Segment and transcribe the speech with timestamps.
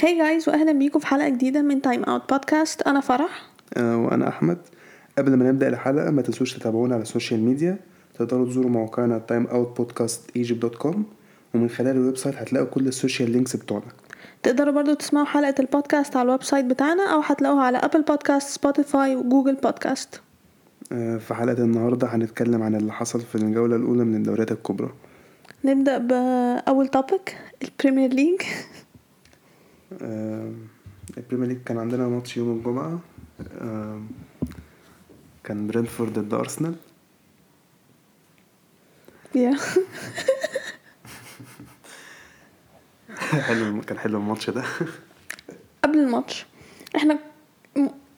[0.00, 3.42] hi guys واهلا بيكم في حلقة جديدة من Time Out Podcast أنا فرح.
[3.76, 4.58] آه، وأنا أحمد.
[5.18, 7.76] قبل ما نبدأ الحلقة ما تنسوش تتابعونا على ال social media
[8.18, 11.04] تقدروا تزوروا موقعنا Time Out Podcast Egypt dot com
[11.54, 13.84] ومن خلال ال website هتلاقوا كل ال social links بتوعنا.
[14.42, 19.16] تقدروا برضو تسمعوا حلقة البودكاست على ال website بتاعنا أو هتلاقوها على Apple Podcast Spotify
[19.16, 20.20] و Google Podcast
[20.92, 24.90] آه، في حلقة النهارده هنتكلم عن اللي حصل في الجولة الأولى من الدوريات الكبرى.
[25.64, 28.40] نبدأ بأول topic ال Premier League
[29.92, 33.00] ال Premier League كان عندنا ماتش يوم الجمعة
[33.60, 34.02] آه،
[35.44, 36.74] كان برينتفورد ضد أرسنال.
[39.34, 39.56] yeah.
[43.18, 44.64] حلو كان حلو الماتش ده.
[45.84, 46.46] قبل الماتش
[46.96, 47.18] إحنا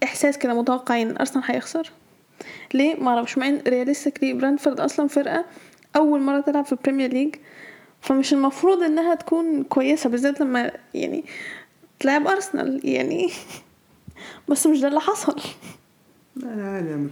[0.03, 1.91] إحساس كده متوقعين أرسنال هيخسر.
[2.75, 5.45] ليه؟ ما أعرفش مع إن realistically برينتفورد أصلا فرقة
[5.97, 7.35] أول مرة تلعب في ال Premier League
[8.01, 11.25] فمش المفروض إنها تكون كويسة بالذات لما يعني
[12.01, 13.31] تلعب أرسنال يعني.
[14.49, 15.41] بس مش ده اللي حصل.
[16.37, 17.09] لا عادي يعني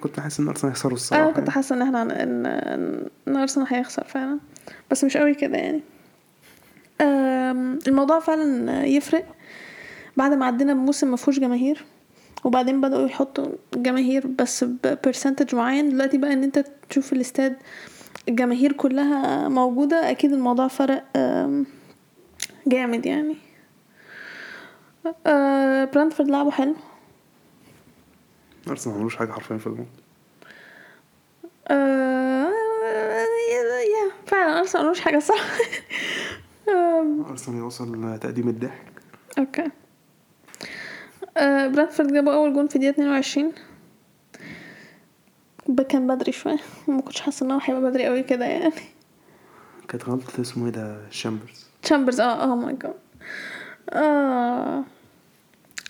[0.00, 2.46] كنت- حاسس إن أرسنال هيخسروا الصراحة أنا كنت حاسة إن إحنا ان
[3.28, 4.38] إن أرسنال هيخسر فعلا.
[4.90, 5.80] بس مش قوي كده يعني.
[7.88, 9.24] الموضوع فعلا يفرق.
[10.16, 11.84] بعد ما عدينا بموسم ما فيهوش جماهير
[12.44, 17.56] وبعدين بدأوا يحطوا جماهير بس ببرسنتج معين دلوقتي بقى إن أنت تشوف الاستاد
[18.28, 21.04] الجماهير كلها موجودة أكيد الموضوع فرق
[22.66, 23.36] جامد يعني.
[25.26, 26.74] أه، برانتفورد لعبوا حلو.
[28.68, 29.88] أرسنال ما عملوش حاجة حرفيا في الماتش
[31.70, 32.48] آه،
[33.82, 35.34] يا فعلا أرسنال ملوش حاجة صح؟
[37.30, 38.92] أرسنال يوصل تقديم الضحك.
[39.38, 39.70] okay.
[41.36, 41.66] آه،
[42.12, 43.52] جابوا أول جون في دقيقه 22
[45.68, 46.58] ب- كان بدري شوية.
[46.88, 48.72] ما كنتش حاسة إن هو هيبقى بدري قوي كده يعني.
[49.88, 51.66] كانت غلطة اسمه إيه ده؟ تشامبرز.
[51.82, 52.94] تشامبرز آه آه my God
[53.92, 54.84] آه.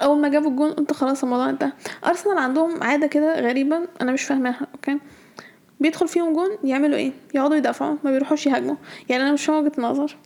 [0.03, 1.73] أول ما جابوا الجون قلت خلاص الموضوع انتهى.
[2.07, 4.99] أرسنال عندهم عادة كده غريبة أنا مش فاهماها okay؟
[5.81, 8.77] بيدخل فيهم جون يعملوا إيه؟ يقعدوا يدافعوا ما بيروحوش يهاجموا.
[9.09, 10.17] يعني أنا مش فاهمة وجهة نظر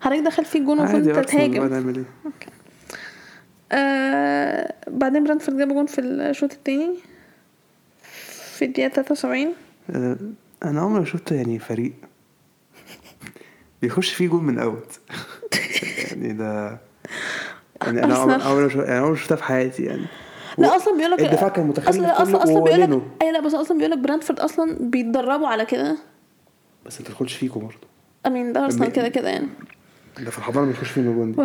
[0.00, 2.04] حضرتك دخل فيك جون المفروض انت تهاجم؟ إيه
[3.72, 6.94] آه بعدين برانفورد جابوا جون في الشوط التاني
[8.56, 9.52] في الدقيقة 73
[9.90, 10.16] آه،
[10.64, 11.92] أنا عمري ما شفت يعني فريق
[13.82, 15.00] بيخش فيه جول من out.
[16.10, 16.78] يعني ده
[17.82, 18.62] يعني أنا أرسنال.
[18.62, 20.06] ما شف- يعني ما شفتها في حياتي يعني.
[20.58, 23.02] لا أصلا بيقول لك الدفاع كان متخلف أصلا أصلا بيقول لك.
[23.22, 25.96] أي لا بس أصلا بيقول لك برانفورد أصلا بيتدربوا على كده.
[26.86, 27.76] بس ما تدخلش فيكم برضه.
[28.26, 28.92] I mean ده أرسنال.
[28.92, 29.48] كده كده يعني.
[30.20, 31.42] ده في الحضانة بيخش فيه الجول دي.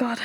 [0.00, 0.18] جاد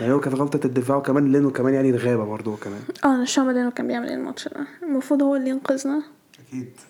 [0.00, 2.80] يعني هو كانت غلطة الدفاع وكمان لينو كمان يعني الغابه برضه هو كمان.
[3.04, 4.66] آه أنا مش فاهمة ليه كان بيعمل إيه الماتش ده.
[4.82, 6.02] المفروض هو اللي ينقذنا.
[6.48, 6.70] أكيد.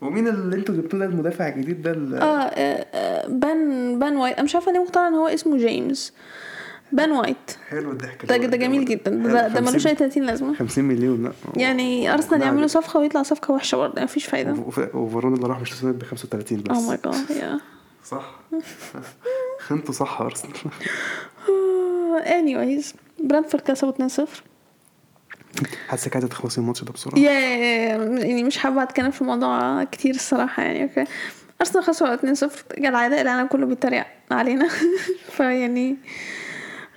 [0.00, 4.34] ومين اللي أنتوا جبتوه ده المدافع الجديد ده ال- آه آه، آه، بان بان وايت.
[4.34, 6.12] أنا مش عارفة ليه مقتنعه إن هو اسمه جيمس.
[6.92, 7.50] بان وايت.
[7.68, 9.10] حلو الضحك ده ده جميل جدا.
[9.10, 10.54] ده, ده ملوش أي 30 لازمة.
[10.54, 11.32] 50 مليون لا.
[11.56, 14.52] يعني أرسنال يعملوا صفقة ويطلع صفقة وحشة برضه مفيش فايدة.
[14.52, 16.76] وف- وفارون اللي راح مش ب 35 بس.
[16.76, 17.60] oh my God yeah
[18.04, 18.40] صح.
[19.70, 20.52] أنتوا صح أرسنال.
[22.38, 22.94] Anyways
[23.24, 24.28] برانفورد كسبوا 2-0
[25.88, 27.18] حاسك عايزه تخلصي الماتش ده بسرعة.
[27.18, 27.30] يا
[28.18, 31.04] يعني مش حابة أتكلم في الموضوع كتير الصراحة يعني okay.
[31.60, 34.68] أرسنال خسروا 2-0 كالعادة العالم كله بيتريق علينا.
[35.36, 35.96] فيعني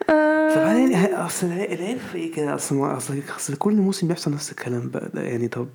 [0.09, 2.93] آه، طب بعدين ه- اصل العيب في إيه كده؟ أصل
[3.37, 5.67] أصل كل موسم بيحصل نفس الكلام بقى يعني طب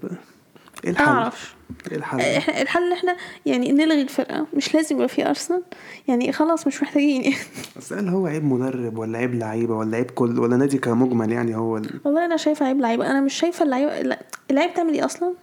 [0.85, 1.55] إيه الحل؟ أعرفش
[1.91, 3.17] إيه الحل؟ إحنا الحل إن إحنا
[3.47, 4.47] يعني نلغي الفرقة.
[4.55, 5.63] مش لازم يبقى في أرسنال.
[6.09, 7.23] يعني خلاص مش محتاجين.
[7.23, 7.37] يعني
[7.77, 11.57] بس هل هو عيب مدرب ولا عيب لعيبة ولا عيب كل ولا نادي كمجمل يعني
[11.57, 12.01] هو ال...
[12.05, 13.11] والله أنا شايفة عيب لعيبة.
[13.11, 14.17] أنا مش شايفة اللعيبه
[14.51, 15.35] اللعيبة بتعمل إيه أصلا؟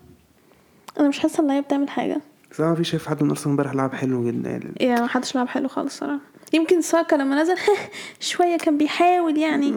[0.99, 2.21] أنا مش حاسة اللعيبة بتعمل حاجة.
[2.51, 4.49] بس أنا مفيش شايف حد من أرسنال امبارح لعب حلو جدا.
[4.49, 6.19] يعني يعني ما حدش لعب حلو خالص صراحة.
[6.53, 7.55] يمكن ساكا لما نزل
[8.19, 9.71] شوية كان بيحاول يعني.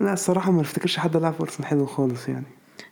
[0.00, 2.44] لا الصراحة ما افتكرش حد لعب في أرسنال حلو خالص يعني.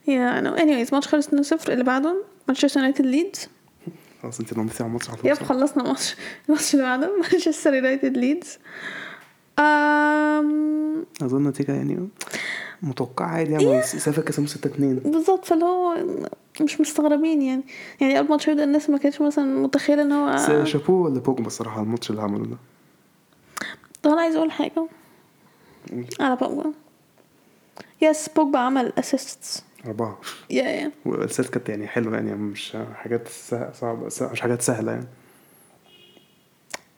[0.09, 3.49] yeah أنا anyways ماتش خلص 2-0 اللي بعده مانشستر يونايتد ليدز.
[4.23, 6.17] خلاص أنت نمتي على الماتش على yep؟ خلصنا الماتش
[6.49, 8.59] الماتش اللي بعده مانشستر يونايتد ليدز.
[9.59, 11.07] أم...
[11.23, 12.09] أظن نتيجة يعني
[12.83, 15.97] متوقعة عادي يعني سافر كسبوا 6 2 بالظبط فاللي هو
[16.61, 17.63] مش مستغربين يعني.
[18.01, 21.47] يعني قبل الماتش يبدأ الناس ما كانتش مثلا متخيلة إن هو بس شابوه ولا بوجبا
[21.47, 22.57] الصراحة الماتش اللي عمله ده؟
[24.03, 24.87] طب أنا عايز أقول حاجة.
[26.21, 26.73] على بوجبا.
[28.03, 30.21] yes بوجبا عمل assists أربعة.
[30.51, 33.29] yeah yeah وال assists كانت يعني حلوة يعني مش حاجات
[33.75, 35.07] صعبة مش حاجات سهلة يعني.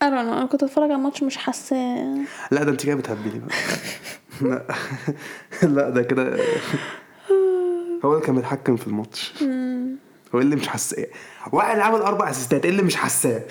[0.03, 2.17] I don't know أنا كنت اتفرج على الماتش مش حاساه
[2.51, 3.57] لا ده انت جاي بتهبلي بقى.
[4.51, 4.67] لا.
[5.75, 6.39] لا ده كده.
[8.05, 9.33] هو اللي كان بيتحكم في الماتش.
[10.35, 11.07] هو اللي مش حاساه
[11.53, 13.43] واحد عمل أربع أسيستات إيه اللي مش حاساه؟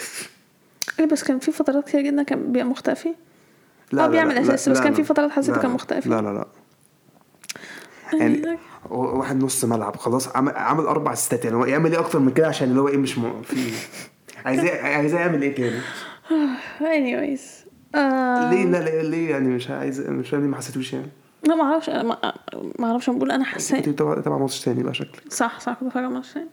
[1.00, 3.10] إيه بس كان في فترات كتير جدا كان بيبقى مختفي.
[3.92, 5.72] لا لا بيعمل لا بس كان في فترات حسيته كان.
[5.72, 6.10] مختفي.
[6.10, 6.48] لا لا لا.
[8.14, 8.58] يعني
[8.90, 12.48] واحد نص ملعب خلاص عمل, عمل أربع ستات يعني هو يعمل إيه أكتر من كده
[12.48, 13.42] عشان اللي هو إيه مش م...
[13.42, 13.72] في
[14.46, 15.80] عايز عايز يعمل إيه تاني؟
[16.80, 17.42] anyways
[17.96, 18.50] آه.
[18.50, 21.10] ليه لا ليه يعني مش عايز مش فاهم ليه ما حسيتوش يعني؟
[21.48, 21.90] لا ما أعرفش
[22.80, 25.24] ما أعرفش أنا بقول أنا حاسه كنت تبع ماتش تاني بقى شكلك.
[25.30, 26.50] صح صح كنت فاكره ماتش تاني.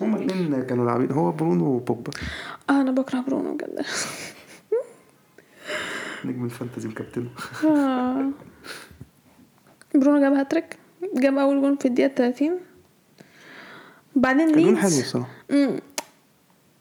[0.00, 2.12] هما الاثنين كانوا لاعبين هو برونو وبوجبا.
[2.70, 3.86] آه أنا بكره برونو بجد.
[6.24, 7.30] نجم ال fantasy مكابتنه
[7.64, 8.30] آه.
[9.94, 10.76] برونو جاب هاتريك
[11.14, 12.50] جاب أول جون في الدقيقة 30
[14.16, 15.30] بعدين كان جون حلو ليدز الصراحه.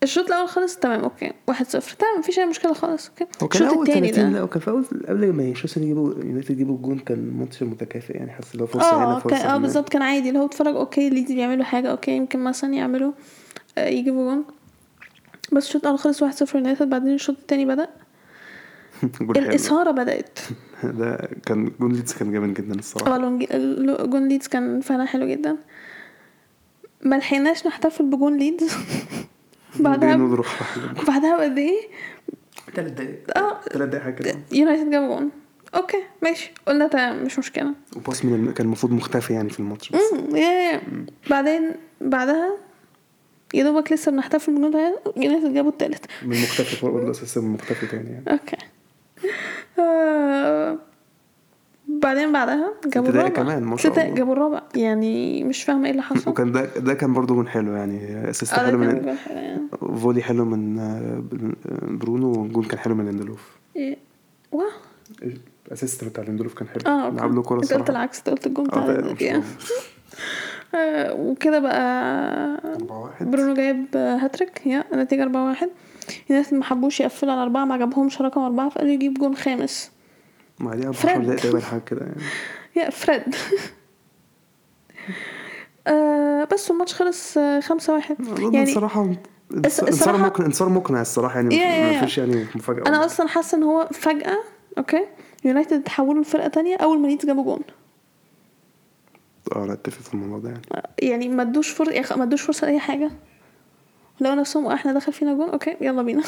[0.04, 1.32] الشوط الأول خلص تمام okay.
[1.52, 3.56] 1-0 تمام مفيش أي مشكلة خالص okay.
[3.56, 4.30] الشوط 30 ده.
[4.30, 8.32] لا وكان في أول قبل ما يشوسن يجيبوا يونايتد يجيبوا الجون كان ماتش متكافئ يعني
[8.32, 9.62] حاسس اللي هو فرصة هنا فرصة كان آه هناك.
[9.62, 10.30] بالظبط كان عادي.
[10.30, 13.12] اللي هو اتفرج okay ليدز بيعملوا حاجة okay يمكن مثلا يعملوا
[13.78, 14.46] آه يجيبوا جون.
[15.52, 16.90] بس الشوط الأول خلص 1-0 يونايتد.
[16.90, 17.90] بعدين الشوط التاني بدأ.
[19.38, 20.40] الإثارة بدأت.
[20.84, 23.16] ده كان جون ليدز كان جامد جدا الصراحة.
[23.16, 25.58] آه جون ليدز كان فعلا حلو جدا.
[27.04, 28.74] ما لحقناش نحتفل بجون ليدز.
[29.80, 30.18] بعدها
[31.08, 31.80] بعدها بقد إيه؟
[32.76, 33.38] ثلاث دقايق.
[33.38, 33.60] آه.
[33.74, 34.36] ثلاث دقايق حاجة كده.
[34.52, 35.30] يونايتد جاب جون.
[35.76, 36.52] okay ماشي.
[36.68, 37.74] قلنا تمام مش مشكلة.
[37.96, 40.00] وباص من الم- كان المفروض مختفي يعني في الماتش بس.
[40.14, 41.06] امم.
[41.30, 41.72] بعدين
[42.02, 42.52] بعدها
[43.54, 46.06] يا دوبك لسه بنحتفل بجون يونايتد جابوا التالت.
[46.24, 48.24] من مختفي برضه أساسا من مختفي تاني يعني.
[48.32, 48.58] okay.
[49.80, 50.78] آه
[51.88, 53.30] بعدين بعدها جابوا الرابع.
[53.30, 54.16] كمان، ما شاء الله.
[54.16, 54.62] جابوا الرابع.
[54.76, 56.30] يعني مش فاهمة إيه اللي حصل.
[56.32, 59.62] وكان ده ده كان برضه جون حلو يعني assist ده حلو من حلو يعني.
[60.02, 61.24] volley حلو من آه،
[61.72, 63.58] آه، برونو والجون كان حلو من ليندلوف.
[63.76, 63.98] إيه.
[64.52, 64.72] واه
[65.68, 66.82] ال assist بتاع ليندلوف كان حلو.
[66.96, 69.42] آه له كوره أنت قلت الصراحه العكس أنت قلت الجون بتاع
[70.76, 71.14] آه.
[71.14, 71.82] وكده بقى
[72.66, 74.62] 4 1 برونو جايب هاتريك.
[74.68, 75.70] yeah النتيجة أربعة واحد.
[76.30, 79.92] الناس ما حبوش يقفلوا على أربعة ما عجبهمش رقم أربعة فقالوا يجيب جون خامس.
[80.60, 81.16] ب فريد.
[81.16, 82.22] 10 دقايق تقريبا حاجة كده يعني.
[82.86, 83.22] yeah فريد.
[85.88, 88.16] آه بس الماتش خلص آه، خمسة واحد.
[88.28, 91.60] يعني يعني الصراحه الص- انتصار الصراحة- مقنع انتصار مقنع الصراحة يعني
[91.94, 92.02] ما.
[92.02, 94.38] فيش يعني مفاجأة أنا أصلا حاسة إن هو فجأة
[94.78, 95.06] okay
[95.46, 97.60] يونايتد تحولوا لفرقة تانية أول ما ليدز جابوا جون.
[99.56, 100.62] آه لا أتفق في الموضوع ده يعني.
[101.02, 103.12] يعني ما ادوش أخ- ما ادوش فرصة لأي حاجة.
[104.22, 106.24] لنفسهم "آه، إحنا دخل فينا جون okay يلا بينا.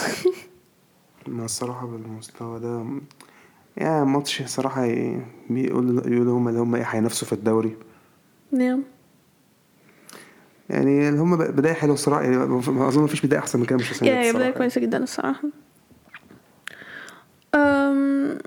[1.28, 2.86] ما الصراحة بالمستوى ده
[3.78, 7.78] يا ماتش صراحة ي- بيقول يقولوا هم اللي هم إيه هينافسوا في الدوري.
[8.52, 8.84] نعم.
[10.70, 12.38] يعني اللي هم بداية حلوة الصراحة يعني
[12.88, 15.44] أظن مفيش بداية أحسن من كده مش yeah بداية كويسة جدا الصراحة.
[17.56, 18.38] أم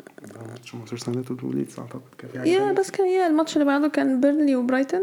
[0.54, 2.72] ماتش مانشستر يونايتد وليدز اعتقد كان في حاجة yeah.
[2.72, 5.00] بس كان yeah الماتش اللي بعده كان بيرنلي وبرايتون.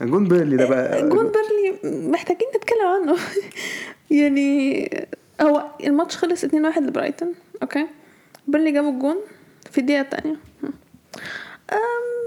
[0.00, 1.08] أم، جون بيرنلي ده بقى.
[1.08, 1.78] جون بيرنلي
[2.08, 3.16] محتاجين نتكلم عنه.
[4.20, 4.90] يعني
[5.40, 6.48] هو الماتش خلص 2-1
[6.78, 7.86] لبرايتون okay؟
[8.48, 9.16] بيرنلي جابوا الجون
[9.70, 10.36] في الدقيقة التانية.
[11.72, 12.17] أم،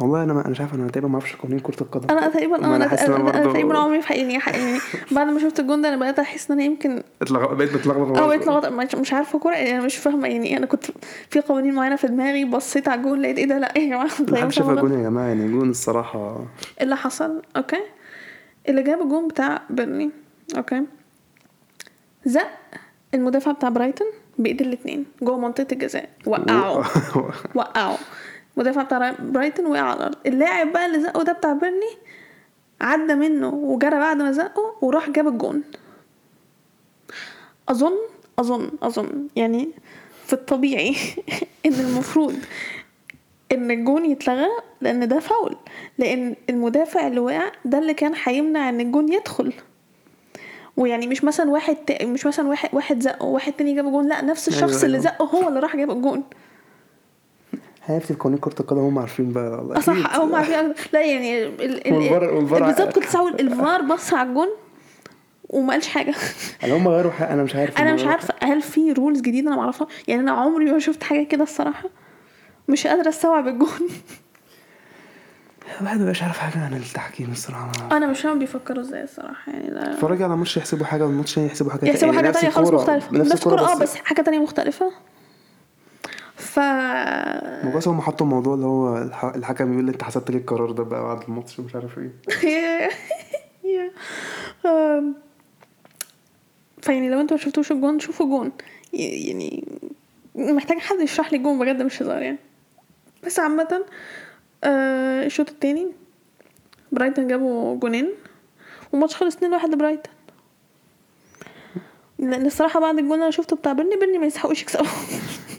[0.00, 2.10] والله أنا ما أنا مش عارف أنا تقريبا ما أعرفش قوانين كرة القدم.
[2.10, 4.78] أنا تقريبا أنا, أنا تقريبا عمري في حقيقي يعني
[5.10, 7.02] بعد ما شفت الجون ده أنا بقيت أحس إن أنا يمكن.
[7.30, 10.28] بقيت بتلخبط آه بقيت لغط مش, مش عارفة كورة يعني أنا مش فاهمة.
[10.28, 10.84] يعني أنا كنت
[11.30, 14.04] في قوانين معينة في دماغي بصيت على الجون لقيت إيه ده؟ لا إيه يا جماعة؟
[14.04, 15.26] ما تلاقيهم حدش شاف فاهمة؟ الجون يا جماعة.
[15.26, 16.36] يعني جون الصراحة
[16.78, 17.80] إيه اللي حصل okay.
[18.68, 20.10] اللي جاب الجون بتاع بيرنلي
[20.56, 20.82] okay.
[22.24, 22.50] زق
[23.14, 24.06] المدافع بتاع برايتون
[24.38, 26.08] بإيد الاتنين جوه منطقة الجزاء.
[26.26, 26.84] وقعوا
[27.54, 27.96] وقعوا
[28.56, 30.16] المدافع بتاع برايتون وقع على الأرض.
[30.26, 31.90] اللاعب بقى اللي زقه ده بتاع بيرنلي
[32.80, 35.62] عدى منه وجرى بعد ما زقه وراح جاب الجون.
[37.68, 37.96] اظن
[38.38, 39.68] اظن أظن يعني
[40.26, 40.96] في الطبيعي
[41.66, 42.34] إن المفروض
[43.52, 44.48] إن الجون يتلغى
[44.80, 45.56] لأن ده فاول.
[45.98, 49.52] لأن المدافع اللي وقع ده اللي كان هيمنع إن الجون يدخل.
[50.76, 54.48] ويعني مش مثلا واحد مش مثلا واحد واحد زقه وواحد تاني جاب الجون لا نفس
[54.48, 55.04] أيوة، الشخص اللي أيوة.
[55.10, 56.22] زقه هو اللي راح جاب الجون.
[57.90, 59.76] هيفتي قوانين كرة القدم هم عارفين بقى والله.
[59.76, 60.16] آه، صح.
[60.16, 60.74] هم عارفين.
[60.92, 64.48] لا يعني بالظبط كنت ساوي الفار بص على الجون
[65.48, 66.14] وما قالش حاجة.
[66.62, 69.56] يعني هم غيروا حق أنا مش عارف أنا مش عارفة هل في rules جديدة أنا
[69.56, 71.88] معرفها يعني أنا عمري ما شفت حاجة كده الصراحة.
[72.68, 73.68] مش قادرة أستوعب الجون.
[75.80, 77.72] الواحد مبقاش عارف حاجة عن التحكيم الصراحة.
[77.92, 81.70] أنا مش فاهم بيفكروا إزاي الصراحة يعني لا اتفرج على ماتش يحسبوا حاجة والماتش يحسبوا
[81.72, 83.12] حاجة يحسبوا حاجة تانية خالص مختلفة.
[83.18, 84.92] نفس الكورة آه بس بس حاجة تانية مختلفة.
[86.40, 86.58] ف
[87.76, 91.02] بس هم حطوا الموضوع اللي هو الح- الحكم يقول انت حسبت لي القرار ده بقى
[91.02, 92.10] بعد الماتش ومش عارف إيه.
[96.82, 98.52] فيعني لو أنتوا ما شفتوش الجون شوفوا الجون
[98.92, 99.64] ي- يعني
[100.34, 102.38] محتاج حد يشرح لي الجون بجد مش هزار يعني.
[103.26, 103.84] بس عامة
[104.64, 105.86] آه، الشوط التاني
[106.92, 108.10] برايتون جابوا جونين
[108.92, 109.40] والماتش خلص 2-1
[109.72, 110.12] لبرايتون
[112.18, 114.86] لأن الصراحه بعد الجون أنا شفته بتاع بيرنلي بيرنلي ما يستحقوش يكسبوا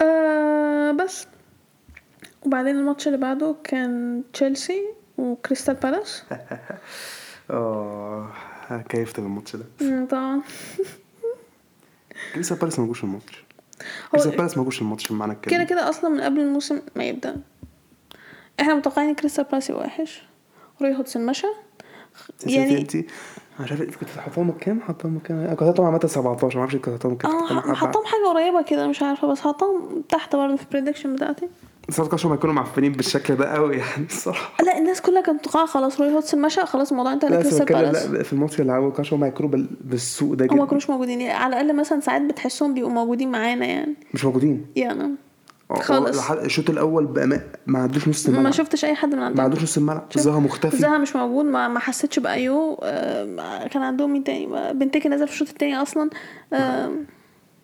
[0.00, 1.26] آه بس.
[2.42, 4.82] وبعدين الماتش اللي بعده كان تشيلسي
[5.18, 6.22] وكريستال بالاس.
[7.50, 8.30] آه
[8.88, 10.04] كيفت بالماتش ده.
[10.04, 10.42] طبعا.
[12.34, 13.44] كريستال بالاس ما جوش الماتش.
[14.12, 15.64] كريستال بالاس ما جوش الماتش بمعنى كده الكلمة.
[15.64, 17.36] كده أصلا من قبل الموسم ما يبدأ.
[18.60, 20.22] إحنا متوقعين كريستال بالاس يبقى وحش.
[20.82, 21.46] روي هودسون مشى.
[22.46, 22.96] يعني انت
[23.60, 26.76] مش عارف انت كنت حاطاهم كام حاطاهم كام أنا كنت حاطاهم عامة 17 ما أعرفش
[26.76, 30.56] كنت حاطاهم كام آه حاطاهم حطهم حاجة قريبة كده مش عارفة بس حطهم تحت برضه
[30.56, 31.48] في ال predictions بتاعتي.
[31.90, 34.64] 17 ما يكونوا معفنين بالشكل ده قوي يعني الصراحة.
[34.64, 37.64] لا الناس كلها كانت متوقعه خلاص روي هودسون مشى خلاص الموضوع انتهى لا بس لكريستال
[37.66, 40.58] بتكلم بالاس لا في الماتش اللي لعبوه كانش هم هيكونوا بال- بالسوق ده هما ما
[40.60, 40.66] جدا.
[40.70, 41.20] كانوش موجودين.
[41.20, 43.94] يعني على الأقل مثلا ساعات بتحسهم بيبقوا موجودين معانا يعني.
[44.14, 45.14] مش موجودين؟ يعني
[45.70, 46.30] خالص.
[46.30, 49.24] آه، الشوط الأول بقى ما, ما عدوش نص ما الملعب شفتش أي حد من ما
[49.24, 50.06] عندهم عدوش نص الملعب.
[50.16, 50.76] زها مختفي.
[50.76, 51.44] زها مش موجود.
[51.44, 52.78] ما, ما حسيتش بأيو.
[52.82, 56.10] آه، كان عندهم مين تاني؟ ما- بنتيكي نزل في الشوط التاني أصلا.
[56.52, 56.90] آه،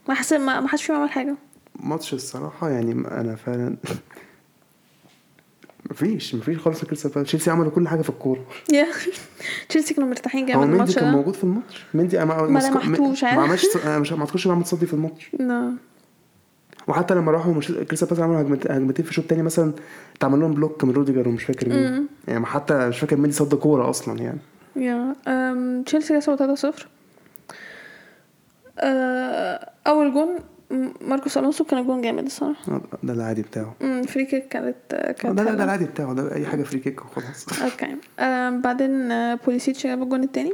[0.08, 1.34] ما حسيت ما ما حدش فيهم عمل حاجة.
[1.80, 3.76] ماتش الصراحة يعني أنا فعلا
[5.90, 7.26] مفيش مفيش خالص كريستال بالاس.
[7.28, 8.40] تشيلسي عملوا كل حاجة في الكورة.
[8.72, 8.86] Yeah.
[9.68, 11.10] تشيلسي كانوا مرتاحين هو جامد مندي الماتش كان ده.
[11.16, 14.64] موجود في الماتش؟ مندي ما ما لمحتوش، ما عارف؟ عملش آه، مش ما انه عمل
[14.64, 15.30] تصدي في الماتش.
[15.38, 15.72] لا.
[16.88, 19.72] وحتى لما راحوا مش كريستال بالاس عملوا هجمت- هجمتين في الشوط الثاني مثلا
[20.16, 22.06] اتعمل لهم بلوك من روديجر ومش فاكر مين.
[22.28, 24.38] يعني حتى مش فاكر مين صد كورة أصلا يعني.
[24.76, 25.14] Yeah
[25.86, 26.86] تشيلسي كسبوا 3-0
[28.78, 30.38] آه، أول جون
[31.00, 32.72] ماركوس ألونسو كان جون جامد الصراحة.
[32.72, 33.74] آه، ده العادي بتاعه.
[33.82, 35.64] أمم، free kick كانت آه، كانت ده ده, ده.
[35.64, 36.14] العادي بتاعه.
[36.14, 37.46] ده أي حاجة free kick وخلاص.
[37.62, 37.96] Okay.
[38.60, 40.52] بعدين آه، بوليسيتش جاب الجون التاني.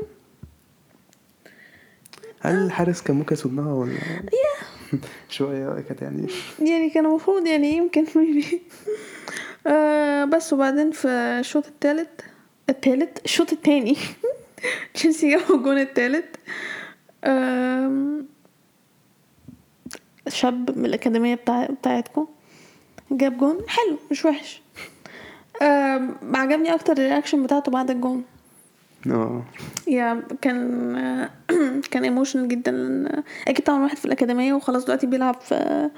[2.41, 3.93] هل الحارس كان ممكن يصدها ولا؟
[5.31, 6.27] شوية كانت يعني
[6.63, 8.63] يعني كان المفروض يعني يمكن ميبي
[9.67, 12.21] آه بس وبعدين في الشوط التالت
[12.69, 13.97] التالت الشوط التاني.
[14.95, 16.37] تشيلسي جابوا الجون التالت.
[20.29, 22.27] شاب من الأكاديمية بتاع بتاعتكم
[23.11, 24.63] جاب جون حلو مش وحش.
[25.63, 28.25] آم، عجبني أكتر ال reaction بتاعته بعد الجون.
[29.07, 29.43] آه.
[29.89, 31.29] Yeah كان
[31.91, 33.05] كان emotional جدا.
[33.49, 35.91] أكيد طبعا واحد في الأكاديمية وخلاص دلوقتي بيلعب في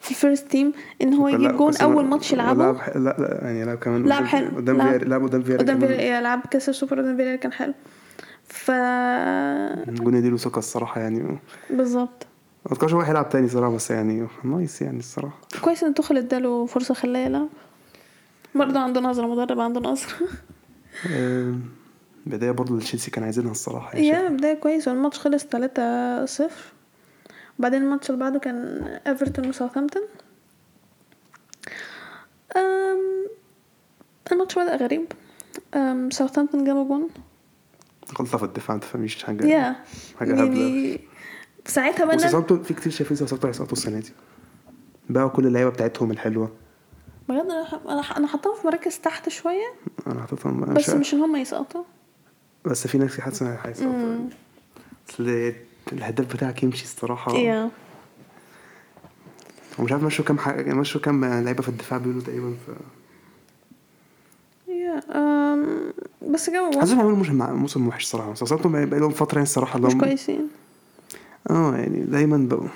[0.00, 0.72] في ال first team
[1.02, 2.64] إن هو يجيب جون أول ماتش يلعبه.
[2.64, 4.56] لعب لا لا يعني لعب كمان لعب حلو.
[4.56, 5.78] قدام لعب- قدام فياريال قدام.
[5.80, 7.74] فياريال لعب كاس السوبر قدام فياريال كان حلو.
[8.44, 11.38] ف الجون دي له ثقة الصراحة يعني.
[11.70, 12.26] بالظبط.
[12.66, 15.38] ما اتوقعش هو هيلعب تاني صراحة بس يعني nice يعني الصراحة.
[15.62, 17.48] كويس إن توخل اداله فرصة خلاه يلعب
[18.54, 20.16] برضه عنده نظرة مدرب عنده نظرة.
[22.26, 24.88] آم، بداية برضو لتشيلسي كان عايزينها الصراحة يعني yeah بداية كويس.
[24.88, 26.50] والماتش خلص 3 0
[27.58, 30.02] وبعدين الماتش اللي بعده كان ايفرتون وساوثهامبتون
[34.32, 35.12] الماتش بدأ غريب.
[36.10, 37.08] ساوثهامبتون جابوا جون.
[38.20, 39.46] غلطة في الدفاع انت فاهمش حاجة.
[39.46, 39.76] Yeah
[40.18, 40.60] حاجة هبلة.
[40.60, 41.00] يعني
[41.66, 44.12] ساعتها بقى وساوثهامبتون في كتير شايفين ساوثهامبتون هيسقطوا السنة دي.
[45.10, 46.52] باعوا كل اللعيبة بتاعتهم الحلوة.
[47.28, 47.40] بجد
[47.88, 49.72] أنا أنا حطاهم في مراكز تحت شوية.
[50.06, 51.84] أنا أنا بس مش إن هم يسقطوا.
[52.64, 54.28] بس في ناس إنها هيسقطوا مم.
[55.10, 55.52] اصل
[55.92, 57.32] الهداف بتاعك يمشي الصراحة.
[57.36, 57.70] يا
[59.78, 62.54] ومش عارف مشوا كام حاجة مشوا كام لعيبة في الدفاع بيقولوا تقريبا
[65.14, 65.92] أم،
[66.32, 69.88] بس جابوا حاسس هيعملوا موسم موسم وحش الصراحة ساوثهامبتون بقى لهم فترة يعني الصراحة اللي
[69.88, 70.48] مش كويسين.
[71.50, 72.68] آه يعني دايما بقوا.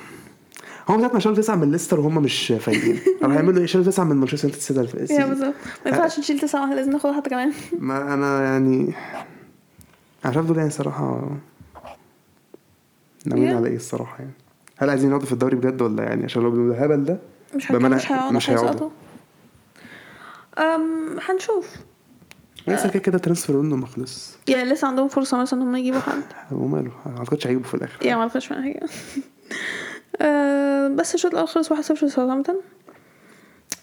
[0.88, 2.98] هم ساعة ما شالوا تسعة من ليستر وهم مش فايقين.
[3.24, 4.62] أو هيعملوا إيه؟ شالوا تسعة من مانشستر يونايتد
[5.02, 5.26] السنة yeah.
[5.26, 5.54] بالظبط.
[5.84, 7.52] ما ينفعش نشيل تسعة واحد لازم ناخد واحدة كمان.
[7.78, 8.94] ما أنا يعني
[10.26, 11.30] أنا شايف دول يعني صراحة
[13.26, 13.56] ناويين Yeah.
[13.56, 14.30] على إيه الصراحة يعني.
[14.76, 17.18] هل عايزين يقعدوا في الدوري بجد ولا يعني عشان لو بالهبل ده؟
[17.54, 18.90] مش مش هيقعدوا مش هيقعدوا.
[20.58, 21.76] أم هنشوف.
[22.68, 26.00] لسه كده كده transfer window ما خلص Yeah لسه عندهم فرصة مثلا إن هم يجيبوا
[26.00, 26.22] حد.
[26.52, 28.06] وماله ما أعتقدش هيجيبوا في الآخر.
[28.06, 28.80] Yeah ما أعتقدش حاجة
[30.20, 32.56] أه بس الشوط الأول خلص 1-0 لساوثهامبتون.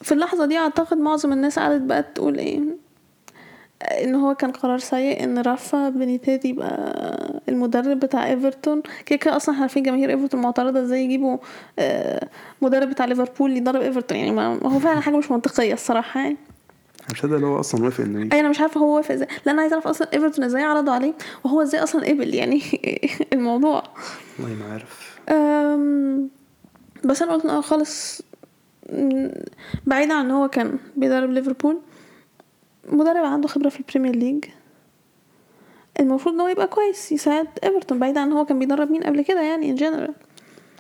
[0.02, 2.62] في اللحظة دي أعتقد معظم الناس قعدت بقى تقول إيه
[3.84, 8.82] إن هو كان قرار سيء إن رافا بينيتيز يبقى المدرب بتاع إيفرتون.
[9.06, 11.38] كده كده أصلا إحنا عارفين جماهير إيفرتون معترضة إزاي يجيبوا
[11.80, 12.28] آه،
[12.62, 14.18] مدرب بتاع ليفربول يدرب إيفرتون.
[14.18, 16.38] يعني ما هو فعلا حاجة مش منطقية الصراحة يعني.
[17.12, 19.28] مش هذا اللي هو أصلا وافق انه يجي اي أنا مش عارفة هو وافق إزاي.
[19.46, 21.14] لا أنا عايزة أعرف أصلا إيفرتون إزاي عرضوا عليه
[21.44, 22.62] وهو إزاي أصلا قبل يعني
[23.34, 23.84] الموضوع.
[24.40, 25.20] والله ما عارف.
[27.06, 28.22] بس أنا قلت خالص
[29.86, 31.78] بعيدا عن إن هو كان بيدرب ليفربول.
[32.88, 34.46] مدرب عنده خبرة في البريمير ليج
[36.00, 39.42] المفروض إن هو يبقى كويس يساعد ايفرتون بعيدا عن هو كان بيدرب مين قبل كده
[39.42, 40.14] يعني in general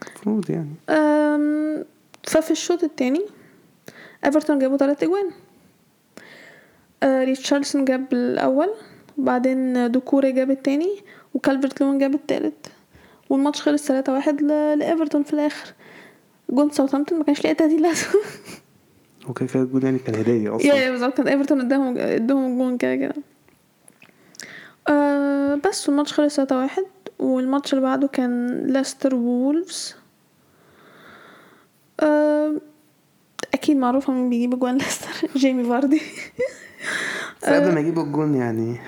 [0.07, 0.69] المفروض يعني.
[2.23, 3.21] ففي الشوط التاني
[4.25, 5.29] ايفرتون جابوا تلات أجوان.
[7.03, 8.69] آه ريتشاردسون جاب الأول
[9.17, 10.99] وبعدين دوكوري جاب التاني
[11.33, 12.67] وكالفرت لوين جاب التالت.
[13.29, 15.73] والماتش خلص 3 واحد لايفرتون في الآخر.
[16.49, 18.05] جون ساوثهامبتون ما كانش ليه تهديد لازم
[19.27, 20.67] وكده كده الجون يعني كان هدية أصلا.
[20.73, 23.15] يا بالظبط كان إيفرتون اداهم اداهم جون كده كده.
[24.89, 26.83] آه بس والماتش خلص 3 واحد
[27.19, 29.95] والماتش اللي بعده كان ليستر وولفز.
[31.99, 32.53] آه
[33.53, 36.01] أكيد معروفة مين بيجيب اجوان ليستر جيمي فاردي.
[37.43, 38.79] بس قبل ما يجيبوا الجون يعني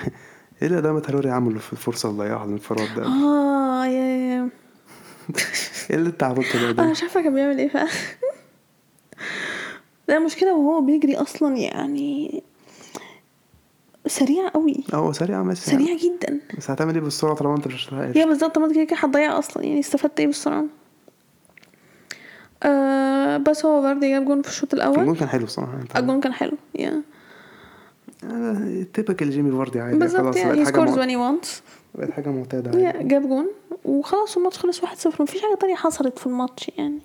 [0.61, 4.49] إيه اللي ده تروري عمله في الفرصة اللي ضيعها الانفراد ده؟ آه يا يا
[5.89, 7.89] إيه اللي أنت عملته ده أنا مش عارفة كان بيعمل إيه فعلا.
[10.07, 12.43] لا المشكلة وهو بيجري أصلا يعني
[14.07, 14.83] سريع قوي.
[14.93, 16.39] هو سريع ماشي سريع جدا.
[16.57, 18.97] بس هتعمل إيه بالسرعة طالما أنت مش هتلاقي؟ يا بالظبط طب ما أنت كده كده
[18.97, 19.63] هتضيع أصلا.
[19.63, 20.65] يعني استفدت إيه بالسرعة؟
[22.63, 24.99] آه بس هو فاردي جاب جون في الشوط الأول.
[24.99, 27.01] الجون كان حلو صراحة انت الجون كان حلو يا.
[28.93, 31.49] typical جيمي فاردي عادي بالظبط خلاص يعني when he wants.
[31.95, 33.07] بقت حاجة معتادة عادي.
[33.07, 33.47] جاب جون
[33.85, 37.01] وخلاص الماتش خلص 1-0 مفيش حاجة تانية حصلت في الماتش يعني.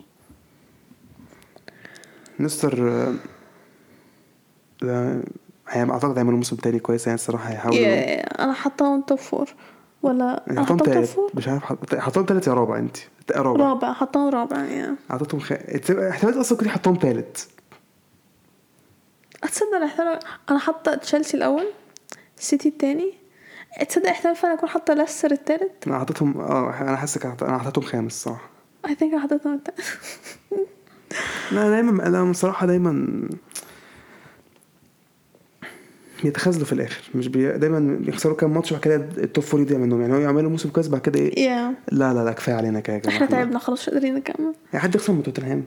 [2.41, 3.15] ليستر آه،
[4.83, 5.23] ده
[5.69, 7.81] هي أعتقد هيعملوا موسم تاني كويس يعني الصراحة هيحاولوا.
[8.45, 9.55] أنا حطاهم top four
[10.03, 12.97] ولا أنا حطهم تالت مش عارف حط- حطهم تالت يا رابع انت
[13.31, 13.65] رابع.
[13.69, 14.97] رابع حطهم رابع يا.
[15.11, 15.53] أعطيتهم خ...
[15.53, 17.49] احتمال أصلا كنت حطهم تالت.
[19.45, 20.19] تصدق احتمال
[20.51, 21.67] أنا حاطة تشيلسي الأول
[22.37, 23.15] سيتي التاني.
[23.89, 25.87] تصدق احتمال فعلا أكون حاطة ليستر التالت.
[25.87, 28.51] أنا حطيتهم آه أنا هحط- أنا حطيتهم خامس صح
[28.87, 29.81] I think أنا حطيتهم التالت.
[31.53, 33.23] لا دايما أنا بصراحة دايما
[36.25, 37.03] بيتخاذلوا في الآخر.
[37.15, 37.53] مش بي...
[37.59, 40.01] دايما بيخسروا كام ماتش وبعد كده ال top four يضيع منهم.
[40.01, 43.03] يعني هو يعملوا موسم كويس بعد كده إيه؟ يا لا لا لا كفاية علينا كده
[43.09, 44.55] إحنا تعبنا خلاص مش قادرين نكمل.
[44.73, 45.65] يعني حد يخسر من توتنهام؟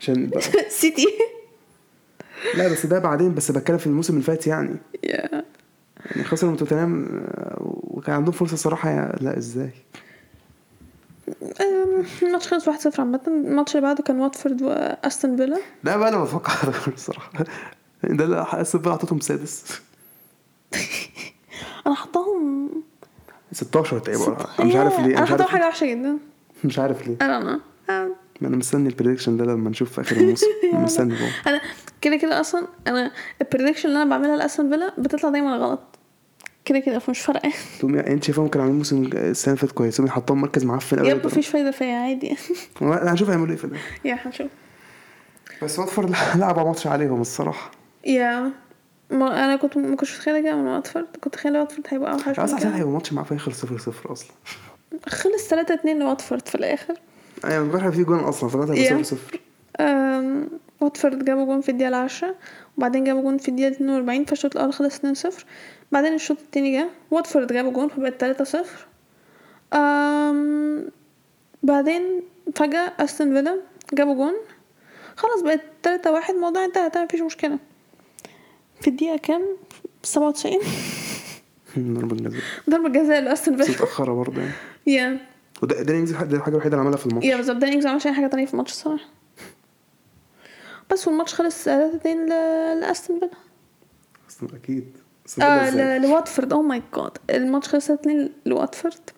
[0.00, 0.30] عشان
[0.80, 1.06] سيتي.
[2.56, 4.76] لا بس ده بعدين بس بتكلم في الموسم اللي فات يعني.
[5.04, 5.44] يا
[6.06, 9.16] يعني خسروا من توتنهام آه، وكان عندهم فرصة صراحة.
[9.20, 9.70] لا إزاي؟
[12.22, 13.20] الماتش خلص 1-0 عامة.
[13.26, 15.58] الماتش اللي بعده كان واتفورد واستون فيلا.
[15.84, 17.30] ده بقى أنا بفكر الصراحه
[18.04, 19.64] ده اللي حاسس بقى حطيتهم سادس.
[21.86, 22.70] أنا حطاهم
[23.52, 24.36] 16 تقريبا.
[24.58, 26.18] أنا مش عارف ليه أنا حطاهم حاجة وحشة جدا.
[26.64, 27.16] مش عارف ليه.
[27.22, 27.60] أنا أنا
[28.40, 30.46] ما أنا مستني ال prediction ده لما نشوف في آخر الموسم.
[30.72, 31.14] مستني.
[31.46, 31.60] أنا
[32.00, 33.10] كده كده أصلا أنا
[33.42, 35.80] ال prediction اللي أنا بعملها لأستون فيلا بتطلع دايما غلط.
[36.70, 37.52] كده كده فمش فارقة.
[37.78, 40.98] تقوم يعني انت شايفهم كانوا عاملين موسم السنة اللي فاتت كويس تقوم حطهم مركز معفن
[40.98, 42.36] قوي يب مفيش فايدة فيا عادي.
[42.80, 44.46] لا هنشوف هيعملوا إيه في الآخر يا هنشوف.
[45.62, 47.70] بس واتفورد لعب ماتش عليهم الصراحة.
[48.06, 48.50] يا
[49.10, 51.06] ما أنا كنت ما كنتش متخيلة كده من واتفورد.
[51.14, 52.72] كنت متخيلة واتفورد هيبقى أوحش من عشان.
[52.72, 54.30] هيبقى ماتش معفن يخلص 0 0 أصلا.
[55.08, 56.94] خلص 3 2 لواتفورد في الآخر.
[57.44, 59.06] أيوه امبارح في جون أصلا فدلوقتي هيبقى Yeah.
[59.06, 59.40] 0 0
[59.80, 60.48] أم،
[60.80, 62.34] واتفورد جابوا جون في الدقيقة العاشرة
[62.78, 65.44] وبعدين جابوا جون في الدقيقة 42 فالشوط الأول خلص 2-0
[65.92, 66.88] بعدين الشوط التاني جه.
[67.10, 68.56] واتفورد جابوا جون فبقت 3-0
[69.76, 70.88] أم،
[71.62, 72.02] بعدين
[72.54, 73.60] فجأة أستون فيلا
[73.94, 74.34] جابوا جون.
[75.16, 77.58] خلاص بقت 3-1 الموضوع انتهى تمام مفيش مشكلة.
[78.80, 79.42] في الدقيقة كام؟
[80.02, 80.58] 97
[81.78, 82.40] ضربة جزاء.
[82.70, 83.70] ضربة جزاء لأستون فيلا.
[83.70, 84.52] متأخرة برضه يعني.
[84.86, 85.18] يا
[85.62, 87.26] وده ده ده الحاجة الوحيدة اللي عملها في الماتش.
[87.26, 87.56] يا بالظبط.
[87.56, 89.04] داني إنجز ما عملش أي حاجة تانية في الماتش الصراحة.
[90.90, 91.70] بس والماتش خلص 3-2
[92.06, 93.30] ل- لأستون فيلا.
[94.30, 94.96] أصلا أكيد.
[95.42, 96.52] آه؟ ل- لواتفورد.
[96.52, 99.10] oh my God الماتش خلص 2 لواتفورد.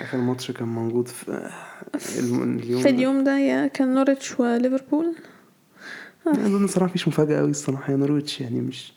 [0.00, 1.50] آخر ماتش كان موجود في
[2.18, 2.88] اليوم في.
[2.88, 5.14] اليوم ده يا كان نوريتش وليفربول.
[6.26, 7.92] اظن الصراحه مفيش مفاجأة قوي الصراحة.
[7.92, 8.92] يا نورويتش يعني مش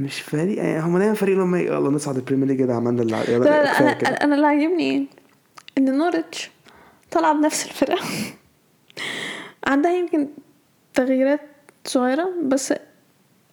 [0.00, 3.38] مش فريق يعني هم دايما فريق لما يلا نصعد البريمير ليج ده عملنا اللي لا
[3.38, 4.08] لا, أنا كده.
[4.10, 5.04] أنا اللي عاجبني إيه؟
[5.78, 6.50] إن نوريتش
[7.10, 8.04] طالعه بنفس الفرقة.
[9.66, 10.28] عندها يمكن
[10.94, 11.40] تغييرات
[11.84, 12.74] صغيرة بس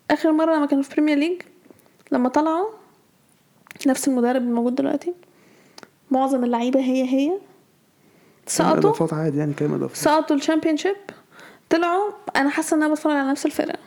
[0.10, 1.42] آخر مرة لما كانوا في بريمير ليج
[2.12, 2.70] لما طلعوا
[3.88, 5.14] نفس المدرب الموجود دلوقتي
[6.12, 7.32] معظم اللعيبة هي هي
[8.48, 8.78] سقطوا.
[8.78, 9.98] إضافات عادي يعني كلام إضافات.
[9.98, 10.96] سقطوا ال Championship
[11.70, 13.80] طلعوا أنا حاسة إن أنا بتفرج على نفس الفرقة.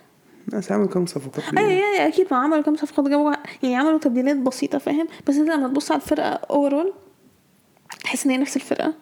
[0.52, 1.70] ناس عملوا كام صفقات أيوه.
[1.70, 3.32] أيوه أكيد ما عملوا كام صفقات جابوا
[3.62, 6.92] يعني عملوا تبديلات بسيطة فاهم؟ بس أنت لما تبص على الفرقة overall
[8.04, 8.94] تحس إن هي نفس الفرقة.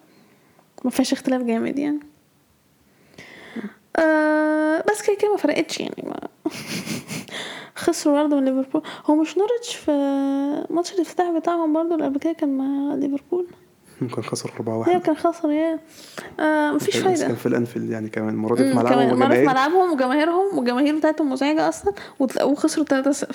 [0.84, 2.00] ما فيهاش اختلاف جامد يعني.
[3.96, 6.20] آه بس كده كده ما فرقتش يعني ما
[7.80, 8.82] خسروا برضه من ليفربول.
[9.06, 9.90] هو مش نوريتش في
[10.70, 13.46] ماتش الافتتاح بتاعهم برضه اللي قبل كده كان مع ليفربول؟
[14.00, 15.78] ممكن خسر 4 هي 1 كان خسر يا
[16.40, 17.26] آه مفيش فايدة.
[17.26, 19.48] كان في الأنفيلد يعني كمان المرة دي في ملعبهم مرة في وجماهير.
[19.48, 23.24] ملعبهم وجماهيرهم والجماهير بتاعتهم مزعجة أصلا وت- وخسروا 3-0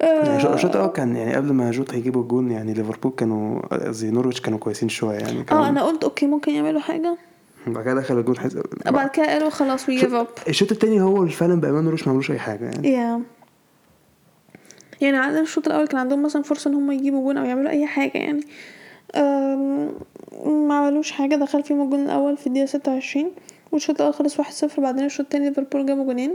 [0.00, 4.10] يعني آه، الشوط الأول كان يعني قبل ما جوتا يجيبوا الجون يعني ليفربول كانوا قصدي
[4.10, 7.16] نورويتش كانوا كويسين شوية يعني آه أنا قلت okay ممكن يعملوا حاجة.
[7.66, 8.58] بعد كده دخل الجون حز...
[8.86, 12.10] بعد كده قالوا خلاص we give up الشوط التاني هو اللي فعلا بامانه روش ما
[12.10, 12.88] عملوش أي حاجة يعني.
[12.88, 13.22] يا
[15.00, 17.86] يعني عندنا الشوط الأول كان عندهم مثلا فرصة إن هم يجيبوا جون أو يعملوا أي
[17.86, 18.40] حاجة يعني.
[20.46, 23.30] ما عملوش حاجة دخل فيهم الجون الأول في الدقيقة 26
[23.72, 26.32] والشوط الأول خلص 1-0 بعدين الشوط التاني ليفربول جابوا جونين.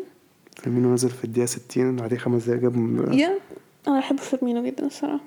[0.64, 2.76] فيرمينو نزل في الدقيقة 60 بعديه خمس دقايق جاب
[3.14, 3.40] يا
[3.88, 5.20] أنا بحب فيرمينو جدا الصراحة.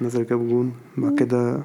[0.00, 1.60] نزل جاب جون بعد كده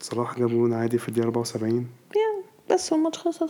[0.00, 3.46] صلاح جاب جون عادي في الدقيقة 74 yeah بس هو الماتش خلص 1-0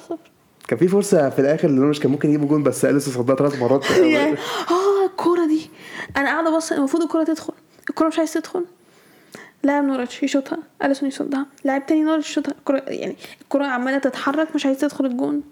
[0.69, 3.59] كان في فرصة في الآخر اللي مش كان ممكن يجيبوا جون بس اليسون صدها ثلاث
[3.59, 3.85] مرات.
[3.91, 5.71] آه الكورة دي.
[6.17, 7.53] أنا قاعدة بص المفروض الكورة تدخل.
[7.91, 8.65] الكورة مش عايز تدخل.
[9.63, 11.47] لاعب نورتش يشوطها أليسون يصدها.
[11.65, 12.53] لاعب تاني نورتش يشوطها.
[12.53, 15.43] الكورة يعني الكورة عمالة تتحرك مش عايز تدخل الجون.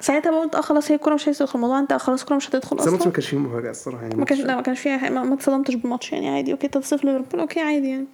[0.00, 1.54] ساعتها بقى قلت آه خلاص هي الكورة مش عايز تدخل.
[1.54, 4.14] الموضوع انت خلاص الكورة مش هتدخل بس الماتش ما أصلا كانش فيه مفاجاه الصراحة يعني
[4.14, 7.06] ما كانش لا ما كانش فيها ما, ما اتصدمتش بالماتش يعني عادي okay 3 0
[7.08, 8.06] ليفربول okay عادي يعني.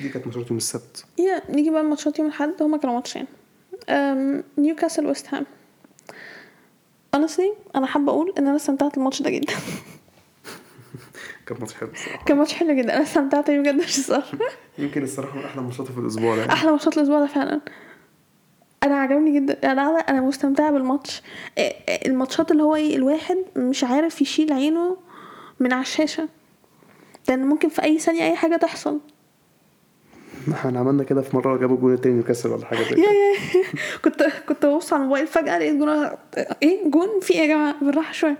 [0.00, 1.04] دي كانت ماتشات يوم السبت.
[1.18, 3.26] yeah نيجي بقى الماتشات يوم الاحد هما كانوا ماتشين.
[4.58, 5.46] نيوكاسل ويست هام.
[7.16, 9.52] Honestly أنا حابة أقول إن أنا استمتعت الماتش ده جدا.
[11.46, 12.24] كان ماتش حلو الصراحة.
[12.24, 12.94] كان ماتش حلو جدا.
[12.94, 14.38] أنا استمتعت بيه بجد مش الصراحه
[14.78, 16.52] يمكن الصراحة من أحلى ماتشات في الأسبوع ده.
[16.52, 17.60] أحلى ماتشات الأسبوع ده فعلا.
[18.82, 19.72] أنا عجبني جدا.
[19.72, 21.22] أنا قاعدة- أنا مستمتعة بالماتش.
[22.06, 24.96] الماتشات اللي هو إيه الواحد مش عارف يشيل عينه
[25.60, 26.28] من على الشاشة.
[27.28, 29.00] لأن ممكن في أي ثانية أي حاجة تحصل.
[30.54, 33.06] إحنا عملنا كده في مرة جابوا الجون التاني نيوكاسل ولا حاجة زي كده.
[34.04, 35.88] كنت كنت ببص على الموبايل فجأة لقيت جون
[36.62, 38.36] إيه؟ جون؟ في إيه يا جماعة؟ بالراحة شوية.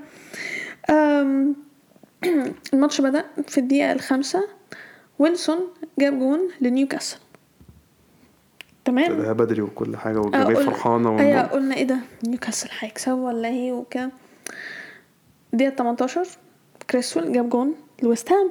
[2.75, 4.49] الماتش بدأ في الدقيقة الخامسة.
[5.19, 5.59] ويلسون
[5.99, 7.19] جاب جون لنيوكاسل.
[8.85, 13.73] تمام؟ ده بدري وكل حاجة والجماهير فرحانة أيوه قلنا إيه ده؟ نيوكاسل هيكسبوا ولا إيه
[13.73, 14.11] وكده.
[15.53, 16.27] دقيقة 18
[16.91, 18.51] كريسويل جاب جون لويست هام.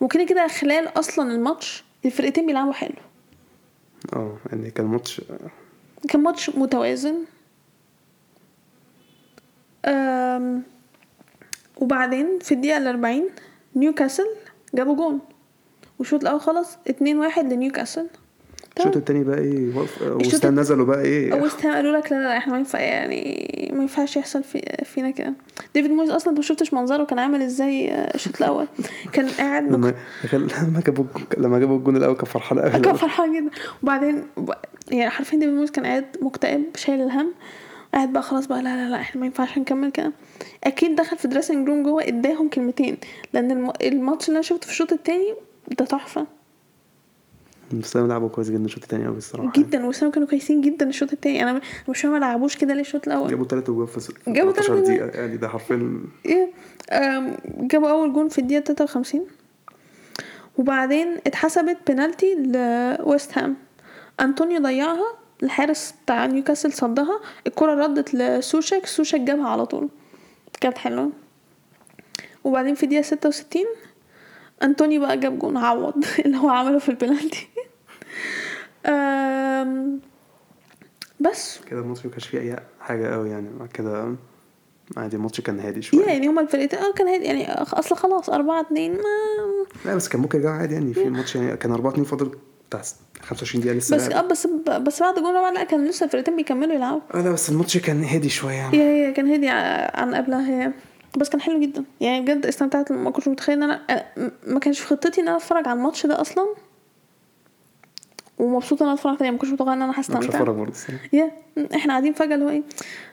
[0.00, 2.94] وكده كده خلال أصلا الماتش الفرقتين بيلعبوا حلو.
[4.12, 5.22] آه يعني كان ماتش
[6.08, 7.16] كان ماتش متوازن.
[9.84, 10.62] أم
[11.76, 13.28] وبعدين في الدقيقة الأربعين
[13.76, 14.26] نيوكاسل
[14.74, 15.20] جابوا جون.
[15.98, 18.08] والشوط الأول خلص اتنين واحد لنيوكاسل.
[18.78, 22.36] الشوط التاني بقى إيه؟ ويست هام نزلوا بقى إيه؟ ويست هام قالوا لك لا لا
[22.36, 25.32] إحنا ما ينفع يعني ما ينفعش يحصل في فينا كده.
[25.74, 28.66] ديفيد مويز أصلا ما شفتش منظره كان عامل إزاي آه، الشوط الأول؟
[29.12, 29.64] كان قاعد.
[29.72, 29.94] لما
[30.34, 31.04] لما جابوا
[31.38, 33.50] لما جابوا الجون الأول كان فرحان قوي كان فرحان جدا.
[33.82, 34.22] وبعدين
[34.90, 37.32] يعني حرفيا ديفيد مويز كان قاعد مكتئب شايل الهم
[37.94, 40.12] قاعد بقى خلاص بقى لا لا لا إحنا ما ينفعش نكمل كده.
[40.64, 42.96] أكيد دخل في dressing room جوه اداهم كلمتين
[43.32, 43.72] لأن الم...
[43.82, 45.34] الماتش اللي أنا شفته في الشوط التاني
[45.78, 46.26] ده تحفة.
[47.72, 49.52] بس أنا لعبوا كويس جدا الشوط التاني قوي الصراحة.
[49.56, 51.42] جدا ويست هام كانوا كويسين جدا الشوط التاني.
[51.42, 54.52] أنا مش فاهمه ما لعبوش كده ليه الشوط الأول؟ جابوا تلات جوان في في جابوا
[54.52, 54.84] تلات 13 أجوان.
[54.84, 55.20] دقيقة.
[55.20, 56.50] يعني ده حرفيا إيه
[56.92, 59.26] أم، جابوا أول جون في الدقيقة 53
[60.58, 63.56] وبعدين اتحسبت بنالتي لويست هام.
[64.20, 65.06] أنطونيو ضيعها
[65.42, 69.88] الحارس بتاع نيوكاسل صدها الكرة ردت لسوشك سوشك جابها على طول.
[70.60, 71.10] كانت حلوة.
[72.44, 73.62] وبعدين في الدقيقة 66
[74.62, 77.48] أنطونيو بقى جاب جون عوض اللي هو عمله في البنالتي.
[77.55, 77.55] أم،
[81.20, 81.58] بس.
[81.70, 84.14] كده الماتش ما كانش فيه أي حاجة قوي يعني بعد كده
[84.96, 86.06] عادي الماتش كان هادي شوية.
[86.06, 89.02] يعني هما الفرقتين آه كان هادي يعني أصل خلاص أربعة اتنين ما
[89.84, 92.30] لا بس كان ممكن يرجع عادي يعني في الماتش يعني كان 4 2 فاضل
[92.68, 92.82] بتاع
[93.22, 94.08] 25 دقيقة لسه بس.
[94.08, 94.46] آه بس
[94.82, 97.00] بس بعد الجون الرابع لا كان لسه الفرقتين بيكملوا يلعبوا.
[97.14, 98.78] آه لا بس الماتش كان هادي شوية يعني.
[98.78, 100.72] هي كان هادي ع- عن قبلها هي.
[101.18, 101.84] بس كان حلو جدا.
[102.00, 105.36] يعني بجد استمتعت ما كنتش متخيل إن أنا م- ما كانش في خطتي إن أنا
[105.36, 106.46] أتفرج على الماتش ده أصلا.
[108.38, 110.72] ومبسوطة إن أنا أتفرج عليه ما كنتش متوقعة إن أنا أنا مش هستمتع هتفرج برضه.
[111.12, 111.30] يا
[111.74, 112.62] إحنا قاعدين فجأة اللي هو إيه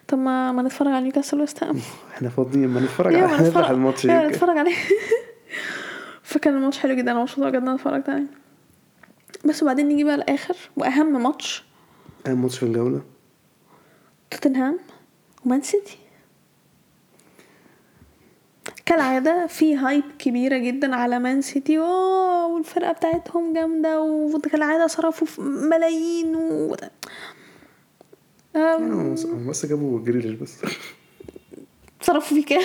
[0.08, 1.80] طب ما ما نتفرج على نيوكاسل ويست هام
[2.14, 4.28] إحنا فاضيين ما نتفرج على نفتح الماتش يمكن.
[4.28, 4.76] نتفرج عليه.
[6.24, 7.12] فكان الماتش حلو جدا.
[7.12, 8.26] أنا مبسوطة بجد إن أنا اتفرجت عليه.
[9.46, 11.64] بس وبعدين نيجي بقى لاخر وأهم ماتش.
[12.28, 13.02] أهم ماتش في الجولة.
[14.32, 14.80] توتنهام
[15.46, 15.98] ومان سيتي.
[18.86, 25.42] كالعادة في hype كبيرة جدا على مان سيتي wow والفرقة بتاعتهم جامدة وكالعادة صرفوا في
[25.42, 26.76] ملايين و...
[28.56, 30.58] أم، هم هم بس جابوا جريليش بس.
[32.02, 32.62] صرفوا في كام؟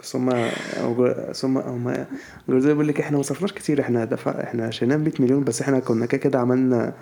[0.00, 0.50] بس هما
[0.98, 2.06] بس هما هما
[2.48, 5.80] جوزيه بيقول لك إحنا ما صرفناش كتير إحنا دفع إحنا شيلنا 100 مليون بس إحنا
[5.80, 6.92] كنا كده كده عملنا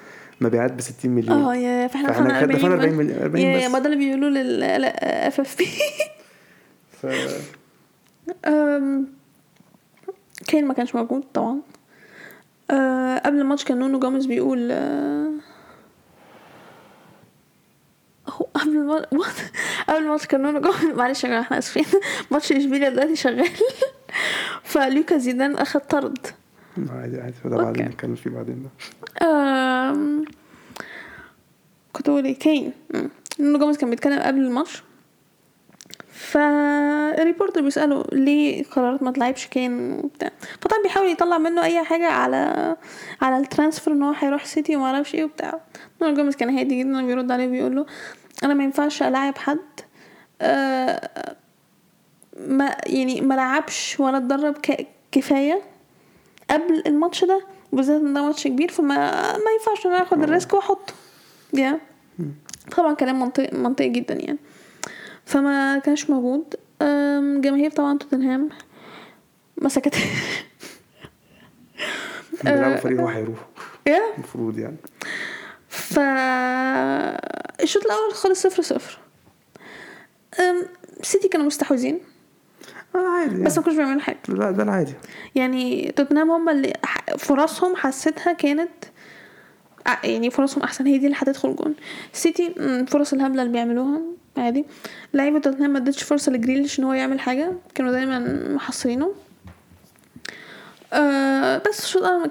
[0.40, 1.42] مبيعات ب 60 مليون.
[1.42, 3.72] آه يا فإحنا دفعنا خد- دفعنا 40 40 مليون- 40 يا يا بس.
[3.72, 4.62] ما ده اللي بيقولوا لل
[4.94, 5.66] اف اف بي
[10.46, 11.60] كين ما كانش موجود طبعا.
[12.70, 15.32] أه قبل الماتش كان نونو جامز بيقول أه
[18.28, 18.76] هو قبل
[19.12, 19.42] الماتش
[19.88, 21.84] قبل الماتش كان نونو جامز معلش يا جماعة إحنا آسفين.
[22.30, 23.48] ماتش إشبيليا دلوقتي شغال.
[24.64, 26.18] فلوكا زيدان أخد طرد.
[26.90, 27.56] عادي عادي ده.
[27.56, 28.70] بعدين نتكلم فيه بعدين ده.
[31.92, 32.72] كنت بقول إيه؟ كين.
[33.40, 34.82] نونو جوميز كان بيتكلم قبل الماتش.
[36.22, 40.30] فال reporter بيسأله ليه قررت ما تلعبش كين وبتاع.
[40.60, 42.76] فطبعا بيحاول يطلع منه أي حاجة على
[43.22, 45.60] على ال transfer إن هو هيروح سيتي وما أعرفش إيه وبتاع.
[46.02, 47.86] نونو جوميز كان هادي جدا بيرد عليه بيقول له
[48.44, 49.58] أنا ما ينفعش ألاعب حد
[50.42, 51.36] آه
[52.46, 54.56] ما يعني ما لعبش ولا اتدرب
[55.12, 55.62] كفاية
[56.50, 58.96] قبل الماتش ده بالذات إن ده ماتش كبير فما
[59.32, 60.94] ما ينفعش إن أنا آخد الريسك وأحطه.
[61.54, 61.80] يا
[62.76, 64.38] طبعا كلام منطقي منطقي جدا يعني.
[65.32, 66.54] فما كانش موجود.
[67.40, 68.48] جماهير طبعا توتنهام
[69.56, 69.94] ما سكت
[72.44, 73.38] بيلعبوا فريق هو هيروح
[73.86, 74.76] يا المفروض يعني.
[75.68, 75.98] ف
[77.62, 78.98] الشوط الأول خلص صفر صفر.
[81.02, 82.00] سيتي كانوا مستحوذين.
[82.94, 83.44] آه عادي يعني.
[83.44, 84.18] بس ما كانوش بيعملوا حاجة.
[84.28, 84.94] لا ده العادي.
[85.34, 86.72] يعني توتنهام هم اللي
[87.18, 88.84] فرصهم حسيتها كانت
[90.04, 90.86] يعني فرصهم أحسن.
[90.86, 91.74] هي دي اللي هتدخل جون.
[92.12, 94.00] سيتي مم، فرص الهبلة اللي بيعملوها
[94.36, 94.64] عادي.
[95.14, 97.52] لعيبة توتنهام ما ادتش فرصة لجريليش إن هو يعمل حاجة.
[97.74, 98.18] كانوا دايما
[98.54, 99.12] محصرينه
[100.92, 102.30] آه بس الشوط الأول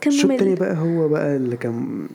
[0.00, 2.08] كان الشوط التاني بقى هو بقى اللي كان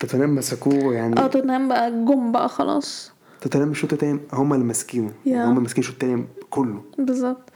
[0.00, 3.12] توتنهام مسكوه يعني آه توتنهام بقى جم بقى خلاص.
[3.40, 5.12] توتنهام الشوط التاني هم اللي ماسكينه.
[5.26, 5.44] يعني yeah.
[5.46, 6.82] هم ماسكين الشوط التاني كله.
[6.98, 7.50] بالظبط.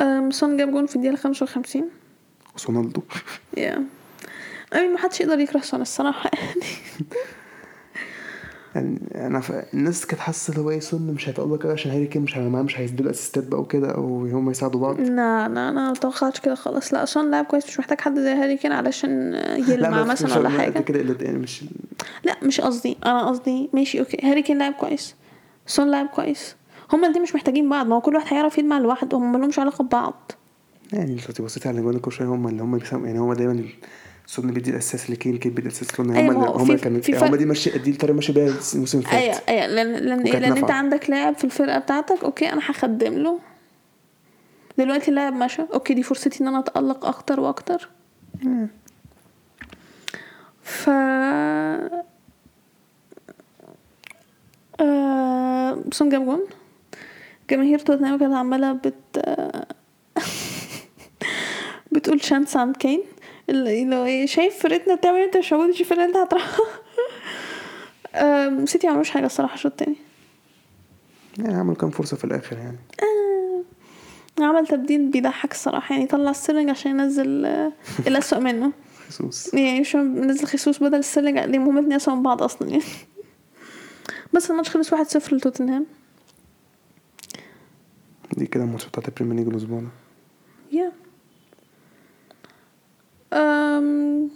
[0.00, 1.84] آم، سون جاب جون في الدقيقة 55
[2.56, 3.02] وسونالدو
[3.56, 3.84] yeah
[4.74, 6.66] أي ما حدش يقدر يكره سون الصراحة يعني.
[8.74, 9.52] يعني أنا ف...
[9.74, 12.64] الناس كانت حاسة اللي هو إيه سون مش هيتألق أوي عشان هاري كين مش هيبقى
[12.64, 15.00] مش هيدوا أسيستات بقى وكده أو هم يساعدوا بعض.
[15.00, 16.92] لا لا أنا ما توقعتش كده خالص.
[16.92, 19.34] لا أصلا لاعب كويس مش محتاج حد زي هاري كين علشان
[19.68, 20.78] يلمع مثلا ولا حاجة.
[20.78, 21.64] كده يعني مش
[22.24, 22.96] لا مش قصدي.
[23.06, 24.26] أنا قصدي ماشي okay.
[24.26, 25.14] هاري كين لاعب كويس.
[25.66, 26.56] سون لاعب كويس.
[26.92, 27.86] هما الاتنين مش محتاجين بعض.
[27.86, 29.18] ما هو كل واحد هيعرف يلمع لوحده.
[29.18, 30.32] هم مالهمش علاقة ببعض.
[30.92, 33.64] يعني دلوقتي بصيت على الاجوان كل شوية هم اللي هم بيساهم يعني هم دايما
[34.26, 36.70] سون بيدي الأساس لكين كين بيدي الأساس لسون هم أيوة، اللي ما هو هم في-
[36.72, 37.34] اللي كانوا في هم فرق.
[37.34, 40.56] دي ماشي دي الطريقة ماشي بيها الموسم اللي أيوه فات أيوه لأن لأن إيه لأن
[40.56, 40.70] أنت.
[40.70, 43.38] عندك لاعب في الفرقة بتاعتك okay أنا هخدم له.
[44.78, 47.88] دلوقتي اللاعب مشى okay دي فرصتي إن أنا أتألق أكتر وأكتر.
[50.62, 50.88] ف
[54.80, 55.78] آه...
[55.92, 56.40] سون جاب جون
[57.50, 58.94] جماهير توتنهام كانت عمالة بت
[61.92, 63.02] بتقول chants عن كين.
[63.52, 66.58] اللي إيه شايف فرقتنا بتعمل إيه؟ أنت مش موجود شوف اللي أنت هتروح.
[68.64, 69.96] سيتي معملوش حاجة الصراحة الشوط التاني؟
[71.38, 72.78] يعني عملوا كام فرصة في الآخر يعني.
[73.02, 77.72] آه، عمل تبديل بيضحك الصراحة يعني طلع سترلينج عشان ينزل آه،
[78.06, 78.72] الأسوأ منه.
[79.08, 82.82] خصوص يعني مش منزل خيسوس بدل سترلينج لأن الاتنين أسوأ من بعض أصلا يعني.
[84.32, 85.86] بس الماتش خلص واحد صفر لتوتنهام.
[88.36, 89.88] دي كده الماتش بتاعت ال Premier League الأسبوع ده.
[90.72, 90.92] Yeah
[93.32, 94.30] um...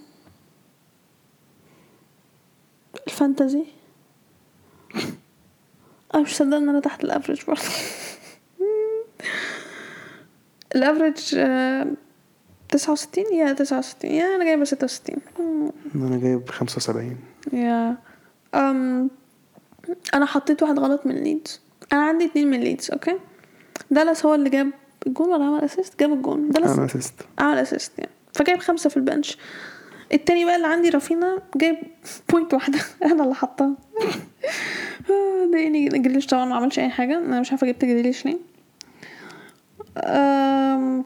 [3.06, 3.64] ال Fantasy
[6.14, 7.60] أنا مش مصدقة إن أنا تحت ال average برضه.
[10.76, 11.86] ال average آه،
[12.68, 14.10] تسعة وستين؟ Yeah تسعة وستين.
[14.10, 15.16] Yeah أنا جايبة ستة وستين.
[15.94, 17.16] أنا جايب 75
[17.52, 17.96] Yeah.
[18.54, 19.10] Um...
[20.14, 21.60] أنا حطيت واحد غلط من ليدز
[21.92, 23.18] أنا عندي اتنين من ليدز okay؟
[23.90, 24.70] دالاس هو اللي جاب
[25.06, 26.50] الجون ولا عمل assist جاب الجون.
[26.50, 28.15] دالاس أنا assist عمل assist يعني.
[28.36, 29.38] فجايب خمسة في ال bench.
[30.12, 31.76] التاني بقى اللي عندي رافينا جايب
[32.30, 32.78] point واحدة.
[33.12, 33.70] أنا اللي حطها.
[35.10, 37.18] آه، ضايقني جريليش طبعا ما عملش أي حاجة.
[37.18, 38.38] أنا مش عارفة جبت جريليش ليه.
[39.96, 41.04] Um...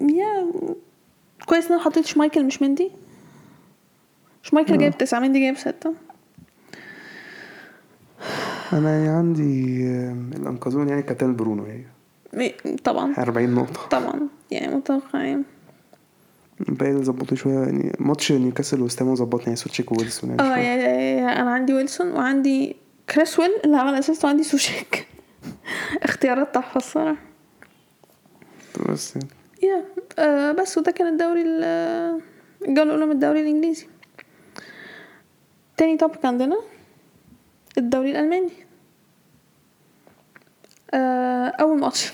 [0.00, 0.52] yeah
[1.46, 2.90] كويس إن أنا حطيت شمايكل مش مندي.
[4.42, 5.94] شمايكل جايب تسعة مندي جايب ستة.
[8.72, 11.80] أنا عندي آم، اللي أنقذني يعني كابتن برونو هي.
[12.84, 13.14] طبعا.
[13.18, 13.88] 40 نقطة.
[13.88, 14.28] طبعا.
[14.50, 15.42] يعني متوقع يعني
[16.68, 20.56] الباقي اللي ظبطني شوية يعني ماتش نيوكاسل ووست هام ظبطني يعني سوتشيك وويلسون يعني آه
[20.58, 20.76] yeah-
[21.20, 22.76] yeah- أنا عندي ويلسون وعندي
[23.14, 25.06] كريسويل اللي عمل assist وعندي سوشيك
[26.02, 27.16] اختيارات تحفة الصراحة.
[28.88, 29.28] بس يعني.
[29.62, 29.84] Yeah
[30.18, 32.20] آه بس وده كان الدوري ال-
[32.68, 33.86] الجوله الاولى من الدوري الإنجليزي.
[35.76, 36.56] تاني topic عندنا
[37.78, 38.50] الدوري الألماني.
[40.94, 42.12] آه أول ماتش.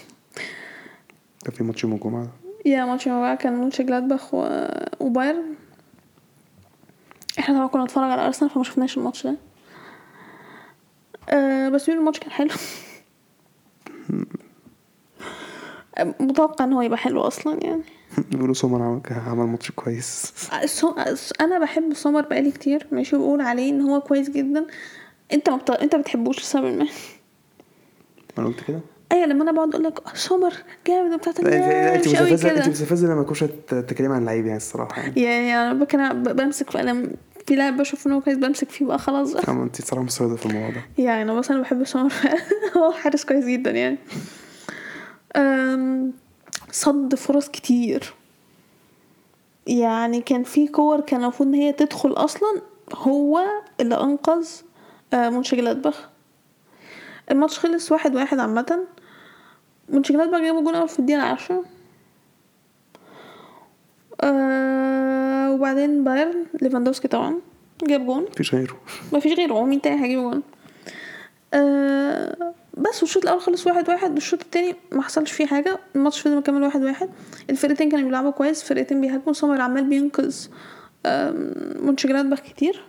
[1.45, 2.29] كان في ماتش يوم الجمعه
[2.67, 4.67] Yeah ماتش ما كان مونش جلادباخ و...
[5.01, 5.55] وبايرن
[7.39, 9.37] إحنا طبعا كنا نتفرج على ارسنال فما شفناش الماتش ده
[11.29, 12.51] أه بس بيقولوا الماتش كان حلو
[16.21, 17.83] متوقع ان هو يبقى حلو أصلا يعني
[18.31, 20.33] بيقولوا سومر عمل عمل ماتش كويس
[20.65, 20.95] سو...
[21.41, 24.67] أنا بحب سومر بقالي كتير ماشي بقول عليه ان هو كويس جدا
[25.33, 25.71] انت ما بت...
[25.71, 26.87] انت بتحبوش لسبب ما
[28.39, 28.81] أنا قلت كده
[29.13, 30.53] أيوه لما أنا بقعد أقول لك "آه، سومر
[30.87, 35.23] جامد لا، أنت مستفزة أنت مستفزة لما كوشه تتكلمي عن لعيب يعني الصراحة يعني.
[35.23, 37.11] يعني أنا كان بمسك في قلم
[37.47, 39.33] في لاعب بشوف إن هو كويس بمسك فيه بقى خلاص.
[39.33, 40.83] بقى أنت صراحة مستوردة في الموضوع ده.
[41.05, 42.13] يعني أنا بحب سمر
[42.77, 43.99] هو حارس كويس جدا يعني.
[46.73, 48.15] صد فرص كتير.
[49.67, 52.63] يعني كان في كور كان المفروض إن هي تدخل أصلا
[52.95, 53.41] هو
[53.81, 54.49] اللي أنقذ
[55.15, 56.09] آه، مونشنجلادباخ
[57.31, 58.81] الماتش خلص واحد واحد عامة.
[59.91, 61.65] مونشنجلادباخ جابوا جون اول في الدقيقة العاشرة؟
[64.21, 67.35] آه وبعدين بايرن ليفاندوفسكي طبعا
[67.83, 68.23] جاب جون.
[68.23, 68.77] مفيش غيره.
[69.13, 70.43] ما فيش غيره هو مين تاني هيجيب جون؟
[71.55, 76.37] آه بس والشوط الأول خلص واحد واحد والشوط التاني ما حصلش فيه حاجة الماتش فضل
[76.37, 77.11] مكمل واحد واحد.
[77.51, 80.47] الفرقتين كانوا بيلعبوا كويس فرقتين بيهاجموا سمر عمال بينقذ
[81.07, 82.85] آم، مونشنجلادباخ كتير.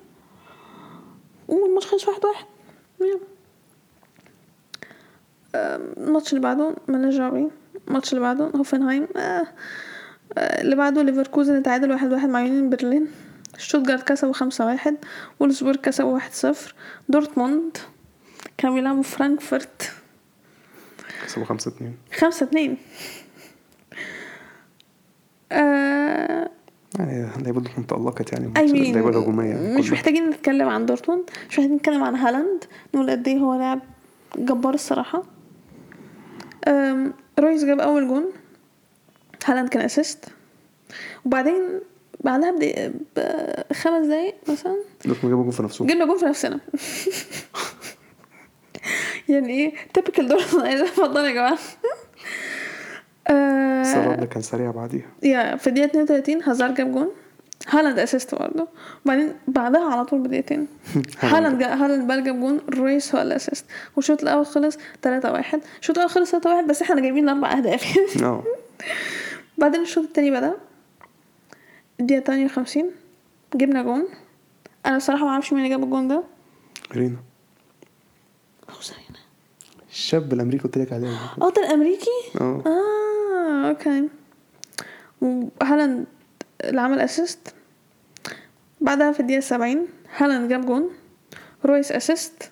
[1.47, 2.45] والماتش خلص واحد واحد.
[5.55, 7.47] الماتش اللي بعده مالناش دعوه بيه
[7.87, 9.07] الماتش اللي بعده هوفنهايم.
[9.15, 9.47] آه.
[10.37, 13.07] آه، اللي بعده ليفركوزن اتعادل واحد واحد مع يونيون برلين.
[13.57, 14.97] شتوتجارت كسبوا خمسة واحد.
[15.39, 16.75] وولسبورج كسبوا واحد صفر.
[17.09, 17.77] دورتموند
[18.57, 19.91] كانوا بيلعبوا فرانكفورت.
[21.25, 21.95] كسبوا خمسة اتنين.
[22.17, 22.77] خمسة اتنين.
[25.51, 26.49] آه
[26.99, 29.91] يعني لعيبة دورتموند تألقت يعني اي مين اللعيبة الهجومية يعني مش.
[29.91, 32.63] محتاجين نتكلم عن دورتموند مش محتاجين نتكلم عن هالاند.
[32.93, 33.79] نقول قد إيه هو لاعب
[34.37, 35.23] جبار الصراحة.
[37.39, 38.31] رويس جاب أول جون
[39.45, 40.25] هالاند كان assist
[41.25, 41.79] وبعدين
[42.23, 44.75] بعدها بدي- بخمس دقايق مثلا.
[45.05, 46.59] دورتموند جابوا جول في نفسهم جبنا جون في نفسنا.
[49.29, 51.57] يعني إيه؟ Typical دورتموند اتفضلوا يا جماعة.
[53.81, 55.05] بس الرد كان سريع بعديها.
[55.23, 57.11] Yeah في الدقيقة 32 هازار جاب جون.
[57.71, 58.67] هالاند assist برضه.
[59.05, 60.67] وبعدين بعدها على طول بدقيقتين.
[61.21, 65.61] هالاند جا- هالاند بقى جاب جون رويس هو ال assist والشوط الأول خلص 3 1
[65.81, 67.97] الشوط الأول خلص 3 1 بس إحنا جايبين أربع أهداف.
[68.23, 68.43] آه.
[69.57, 70.53] بعدين الشوط التاني بدأ.
[71.99, 72.91] الدقيقة 58
[73.55, 74.07] جبنا جون.
[74.85, 76.23] أنا الصراحة ما أعرفش مين اللي جاب الجون ده.
[76.95, 77.17] رينا.
[79.91, 81.07] الشاب الأمريكي قلت لك عليه.
[81.41, 82.09] آه ده الأمريكي؟
[82.41, 82.63] آه.
[82.65, 84.09] آه okay.
[85.21, 86.05] وهالاند
[86.63, 87.53] اللي عمل assist
[88.81, 90.89] بعدها في الدقيقة 70 هالاند جاب جون.
[91.65, 92.51] رويس assist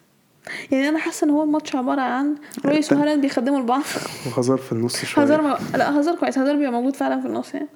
[0.71, 2.93] يعني أنا حاسة إن هو الماتش عبارة عن رويس.
[2.93, 3.81] وهالاند بيخدموا لبعض.
[4.25, 5.23] وهازار في النص شوية.
[5.23, 5.59] هازار ما...
[5.77, 6.37] لا هازار كويس.
[6.37, 7.67] هازار بيبقى موجود فعلا في النص يعني.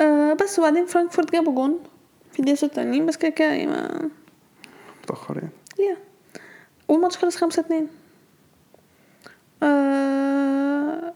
[0.00, 1.78] آه بس وبعدين فرانكفورت جابوا جون
[2.32, 4.08] في الدقيقة 86 بس كده كده يعني ما
[5.02, 5.50] متأخر يعني.
[5.78, 5.96] Yeah
[6.88, 7.88] والماتش خلص خمسة اتنين.
[9.62, 11.12] آه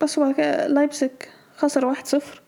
[0.00, 1.10] بس وبعد كده لايبزيج
[1.56, 2.41] خسر واحد صفر.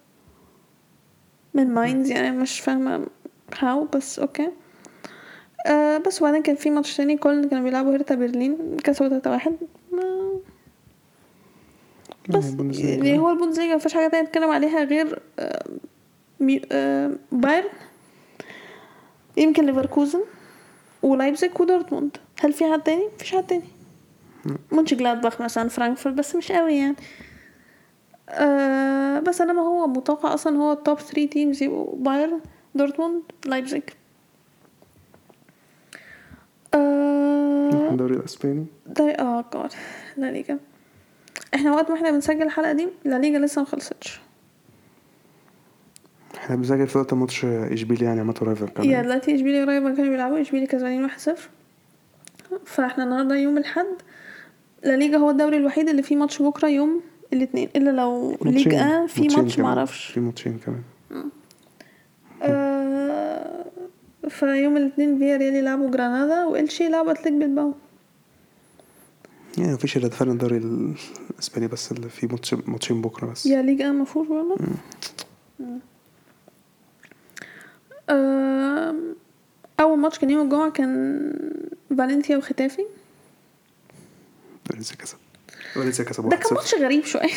[1.54, 3.06] من ماينز يعني مش فاهمة
[3.58, 4.50] how بس okay
[5.66, 9.56] آه بس وبعدين كان في ماتش تاني كولن كانوا بيلعبوا هيرتا برلين كسبوا تلاتة واحد
[12.28, 15.64] بس يعني هو البوندسليجا مفيش حاجة تانية نتكلم عليها غير آه،
[16.72, 17.68] آه، بايرن
[19.36, 20.20] يمكن ليفركوزن
[21.02, 23.64] ولايبزيج ودورتموند هل في حد تاني؟ مفيش حد تاني
[24.72, 26.96] مونش جلادباخ مثلا فرانكفورت بس مش قوي يعني
[28.28, 32.40] آه بس انما هو متوقع أصلا هو ال top 3 teams يبقوا بايرن
[32.74, 33.82] دورتموند لايبزيج.
[36.74, 38.66] آه الدوري الإسباني.
[38.86, 39.72] ده آه جاد
[40.16, 40.58] لا ليجا.
[41.54, 44.20] إحنا وقت ما إحنا بنسجل الحلقة دي لا ليجا لسه ما خلصتش.
[46.36, 48.90] إحنا بنسجل في وقت ماتش إشبيليا يعني عملته رايفل كمان.
[48.90, 51.12] yeah دلوقتي اشبيلي قريب ما كانوا بيلعبوا اشبيلي كسبانين 1-0
[52.64, 53.86] فإحنا النهارده يوم الأحد
[54.82, 57.00] لا ليجا هو الدوري الوحيد اللي فيه ماتش بكرة يوم
[57.36, 59.58] الاثنين إلا لو ليج آه في ماتش.
[59.58, 60.04] معرفش.
[60.06, 60.82] في ماتشين كمان.
[62.42, 63.64] آه
[64.28, 67.72] فيوم الاثنين فياريال يلعبوا جرانادا وإلشي يلعبوا أتلتيك بلباو
[69.58, 73.46] يعني مفيش إلا فعلا الدوري الإسباني بس اللي فيه ماتش ماتشين بكرة بس.
[73.46, 74.56] yeah ليج آه مفهوش برضه.
[78.10, 79.14] آم،
[79.80, 81.32] أول ماتش كان يوم الجمعة كان
[81.98, 82.82] فالنسيا وختافي.
[84.64, 85.16] فالنسيا كسب.
[85.74, 87.30] فالنسيا كسب ده 1-0 كان ماتش غريب شوية.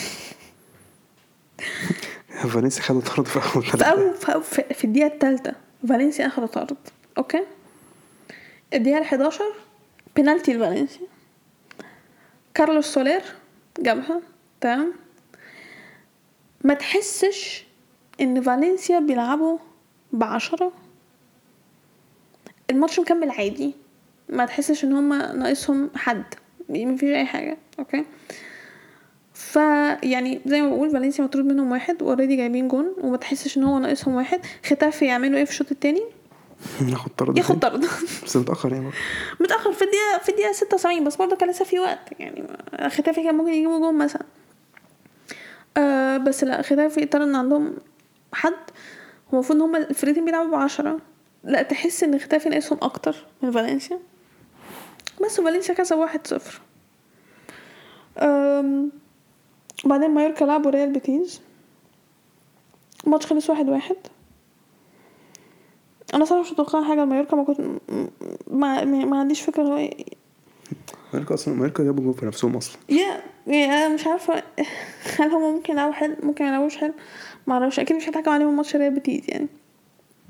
[2.53, 4.39] فالنسيا خدوا طرد في أول في ثلاثة.
[4.39, 5.55] في, الدقيقة الثالثة
[5.89, 6.77] فالنسيا أخذ طرد.
[7.17, 7.43] okay؟
[8.73, 9.43] الدقيقة 11
[10.15, 11.07] بينالتي لفالنسيا.
[12.53, 13.21] كارلوس سولير
[13.79, 14.21] جابها.
[14.61, 14.93] تمام؟
[16.63, 17.65] ما تحسش
[18.21, 19.57] إن فالنسيا بيلعبوا
[20.13, 20.71] بعشرة؟
[22.69, 23.75] الماتش مكمل عادي.
[24.29, 26.23] ما تحسش إن هما ناقصهم حد.
[26.69, 28.05] مفيش أي حاجة okay
[29.33, 33.63] فيعني زي ما بقول فالنسيا مطرود منهم واحد و already جايبين جون وما تحسش إن
[33.63, 34.41] هو ناقصهم واحد.
[34.65, 36.01] ختافي يعملوا إيه في الشوط التاني؟
[36.89, 37.37] ياخد طرد.
[37.37, 37.59] ياخد.
[37.59, 37.85] طرد.
[38.25, 38.89] بس متأخر يعني.
[39.39, 41.99] متأخر في الدقيقة في الدقيقة 76 بس برضه كان لسه في وقت.
[42.19, 42.43] يعني
[42.89, 44.23] ختافي كان ممكن يجيبوا جون مثلا.
[45.77, 47.73] آه بس لا ختافي اتطرد عندهم
[48.33, 48.53] حد.
[48.53, 50.99] هو المفروض إن هما الفرقتين بيلعبوا بعشرة.
[51.43, 53.99] لا تحس إن ختافي ناقصهم أكتر من فالنسيا.
[55.25, 56.61] بس فالنسيا كسب واحد صفر.
[58.17, 58.91] أم،
[59.85, 61.41] وبعدين مايوركا لعبوا ريال بيتيز
[63.05, 63.95] الماتش خلص واحد واحد.
[66.13, 67.59] أنا صراحة مش متوقعة حاجة مايوركا ما كنت
[68.47, 70.05] ما, ما, ما عنديش فكرة هو إيه.
[71.13, 72.77] مايوركا أصلا مايوركا جابوا جول في نفسهم أصلا.
[72.89, 74.43] yeah yeah أنا مش عارفة
[75.19, 76.93] هل هما ممكن يلعبوا حلو ممكن يلعبوش حلو؟
[77.47, 77.79] ما أعرفش.
[77.79, 79.47] أكيد مش هتحكم عليهم ماتش ريال بيتيز يعني.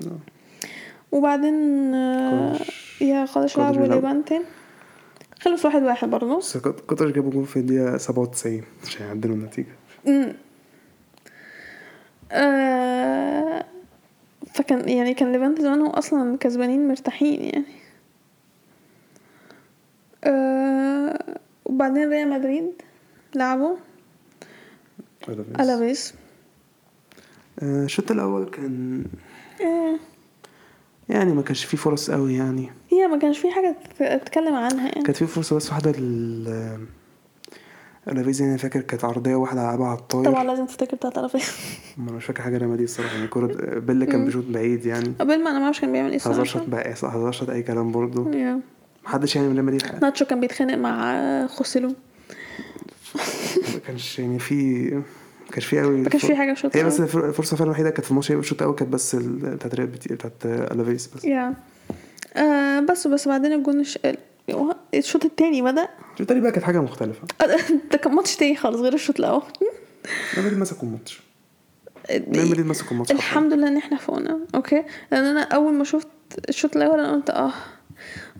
[0.06, 0.18] آه.
[1.12, 2.58] وبعدين آه،
[3.00, 4.22] yeah قادش لعبوا ليفانتي.
[5.40, 9.66] خلص واحد واحد برضه بس قا- قادش جابوا جول في الدقيقة 97 عشان يعدلوا النتيجة.
[10.08, 10.32] أمم.
[12.32, 13.64] آه
[14.54, 17.64] فكان يعني كان ليفانتي زمان هو أصلا كسبانين مرتاحين يعني.
[20.24, 22.82] آه وبعدين ريال مدريد
[23.34, 23.76] لعبوا.
[25.60, 26.14] الافيس
[27.62, 29.04] آه، الشوط الأول كان
[29.60, 29.98] آه.
[31.08, 32.70] يعني ما كانش فيه فرص قوي يعني.
[32.90, 35.02] هي ما كانش في حاجة تت- تتكلم عنها يعني.
[35.02, 36.78] كانت فيه فرصة بس واحدة لل
[38.08, 40.24] الافيز يعني فاكر كانت عرضية واحدة لعبها على الطاير.
[40.24, 41.50] طبعا لازم تفتكر بتاعت الافيس
[41.98, 43.26] ما أنا مش فاكر حاجة غير دي الصراحة يعني.
[43.28, 45.12] كرة بيل كان بيشوط بعيد يعني.
[45.20, 48.30] قبل ما أنا ما أعرفش كان بيعمل إيه الصراحه بقى هزار شوط أي كلام برضه.
[49.04, 51.88] محدش يعني من مدريد ناتشو كان بيتخانق مع آه، خوسيلو
[53.74, 55.02] ما كانش يعني في
[55.48, 57.00] ما كانش في قوي ما كانش في حاجة الشوط هي بس.
[57.00, 59.80] الفرصة فعلا الوحيدة كانت في الماتش هي الشوط الأول كانت بس بتاعت
[60.12, 61.24] بتاعت ألافيز بس.
[61.24, 61.54] yeah.
[62.36, 63.98] آه بس بس بعدين الجون الش...
[64.94, 65.82] الشوط التاني بدأ؟
[66.12, 67.26] الشوط التاني بقى كانت حاجة مختلفة.
[67.92, 69.42] ده كان ماتش تاني خالص غير الشوط الأول.
[70.34, 71.20] ريال مدريد مسكوا الماتش.
[72.10, 73.10] ريال مدريد مسكوا الماتش.
[73.12, 76.08] الحمد لله إن إحنا فوقنا okay؟ لأن أنا أول ما شفت
[76.48, 77.52] الشوط الأول أنا قلت آه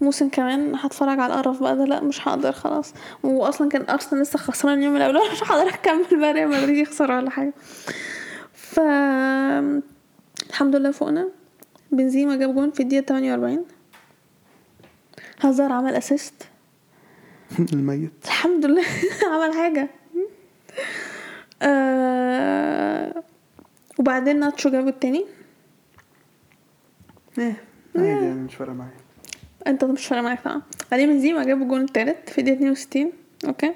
[0.01, 2.95] موسم كمان هتفرج على القرف بقى ده لا مش هقدر خلاص.
[3.23, 7.31] واصلا كان أرسنال لسه خسران اليوم الأول مش هقدر أكمل بقى ريال مدريد يخسر ولا
[7.31, 7.53] حاجة.
[8.53, 8.81] ف
[10.51, 11.29] الحمد لله فوقنا
[11.93, 13.65] بنزيما جاب جون في الدقيقة 48
[15.41, 16.35] هازار عمل assist
[17.73, 18.13] الميت.
[18.25, 18.85] الحمد لله
[19.33, 19.89] عمل حاجة.
[21.63, 23.23] آه
[23.99, 25.25] وبعدين ناتشو جاب التاني.
[27.39, 27.57] إيه
[27.97, 28.98] عادي يعني مش فارقة معايا.
[29.69, 30.63] انت مش فارق معاك طبعا.
[30.91, 33.13] بعدين بنزيما جاب الجون التالت في الدقيقة 62
[33.47, 33.73] okay؟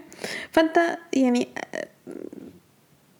[0.50, 1.48] فأنت يعني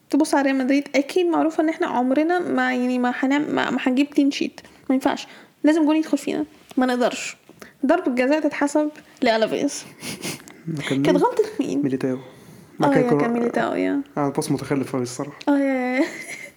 [0.09, 4.07] تبص على ريال مدريد أكيد معروفة إن إحنا عمرنا ما يعني ما هنعمل ما هنجيب
[4.07, 5.27] clean sheet ما ينفعش.
[5.63, 6.45] لازم جون يدخل فينا.
[6.77, 7.37] ما نقدرش.
[7.85, 8.89] ضربة جزاء تتحسب
[9.21, 9.83] لألافيز.
[10.89, 12.17] كان كانت غلطة مين؟ ميليتاو.
[12.83, 14.01] آه yeah كان ميليتاو yeah.
[14.17, 15.39] آه pass متخلف قوي الصراحة.
[15.49, 16.03] آه yeah.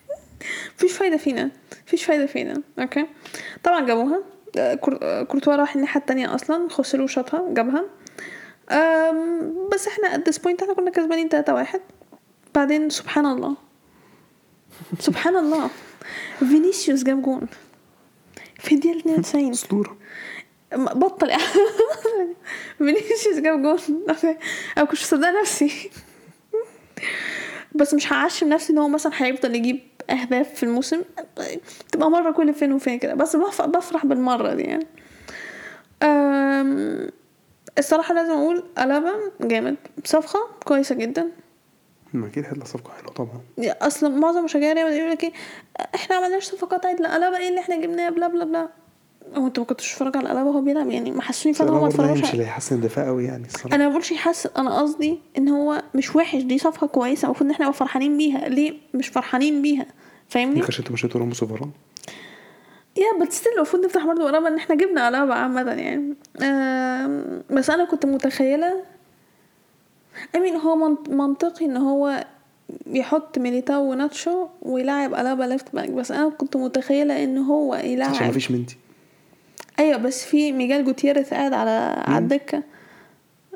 [0.77, 1.51] مفيش فايدة فينا.
[1.87, 2.63] مفيش فايدة فينا.
[2.79, 3.07] okay؟
[3.65, 4.36] طبعا جابوها.
[5.29, 7.85] كورتوا راح الناحية التانية أصلا خوسيلو شاطها جابها.
[9.73, 11.81] بس إحنا at this point إحنا كنا كسبانين تلاتة واحد.
[12.55, 13.57] بعدين سبحان الله.
[15.01, 15.71] سبحان الله.
[16.39, 17.47] فينيسيوس جاب جون.
[18.59, 19.97] في الدقيقة 92 أسطورة.
[20.75, 21.31] م- بطل.
[22.79, 23.79] فينيسيوس جاب جون.
[24.79, 25.91] أنا كنتش مصدقة نفسي.
[27.75, 29.81] بس مش هعشم نفسي إن هو مثلا هيفضل يجيب
[30.11, 31.03] أهداف في الموسم.
[31.93, 33.15] تبقى مرة كل فين وفين كده.
[33.15, 34.87] بس بف- بفرح بالمرة دي يعني.
[37.79, 39.77] الصراحة لازم أقول ألابا جامد.
[40.05, 41.29] صفقة كويسة جدا.
[42.13, 43.41] ما أكيد هيطلع صفقة حلوة طبعا.
[43.83, 45.33] أصلا معظم مشجعي ريال مدريد يقول لك إيه
[45.95, 48.69] إحنا ما عملناش صفقات عدله ألابا إيه اللي إحنا جبناه؟ بلا بلا بلا.
[49.35, 51.89] هو انت ما كنتش تتفرج على الابا وهو بيلعب يعني ما حسوني فعلا هو ما
[51.89, 55.49] اتفرجش مش اللي هيحسن الدفاع قوي يعني الصراحة أنا ما بقولش يحسن أنا قصدي إن
[55.49, 58.49] هو مش وحش دي صفقة كويسة المفروض إن إحنا نبقى فرحانين بيها.
[58.49, 59.87] ليه مش فرحانين بيها؟
[60.29, 61.71] فاهمني؟ ما كانش أنتوا مشيتوا راموس وفاران
[62.97, 66.15] yeah بس still المفروض نفرح برضه بألابا إن إحنا جبنا ألابا عامة يعني.
[67.51, 68.83] بس أنا كنت متخيلة
[70.37, 72.25] I mean هو منط- منطقي إن هو
[72.87, 78.23] يحط ميليتاو وناتشو ويلعب ألابا left back بس أنا كنت متخيلة إن هو عشان يلعب
[78.23, 78.77] مفيش مندي.
[79.79, 81.71] أيوه بس في ميجيل جوتيريز قاعد على
[82.07, 82.63] على الدكة.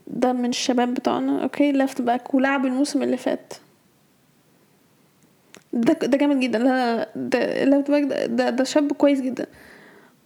[0.06, 1.42] ده من الشباب بتوعنا.
[1.42, 3.52] okay left back ولعب الموسم اللي فات.
[5.72, 6.58] ده ده جامد جدا.
[6.58, 9.46] لا لا لا ده ال left back ده, ده ده شاب كويس جدا.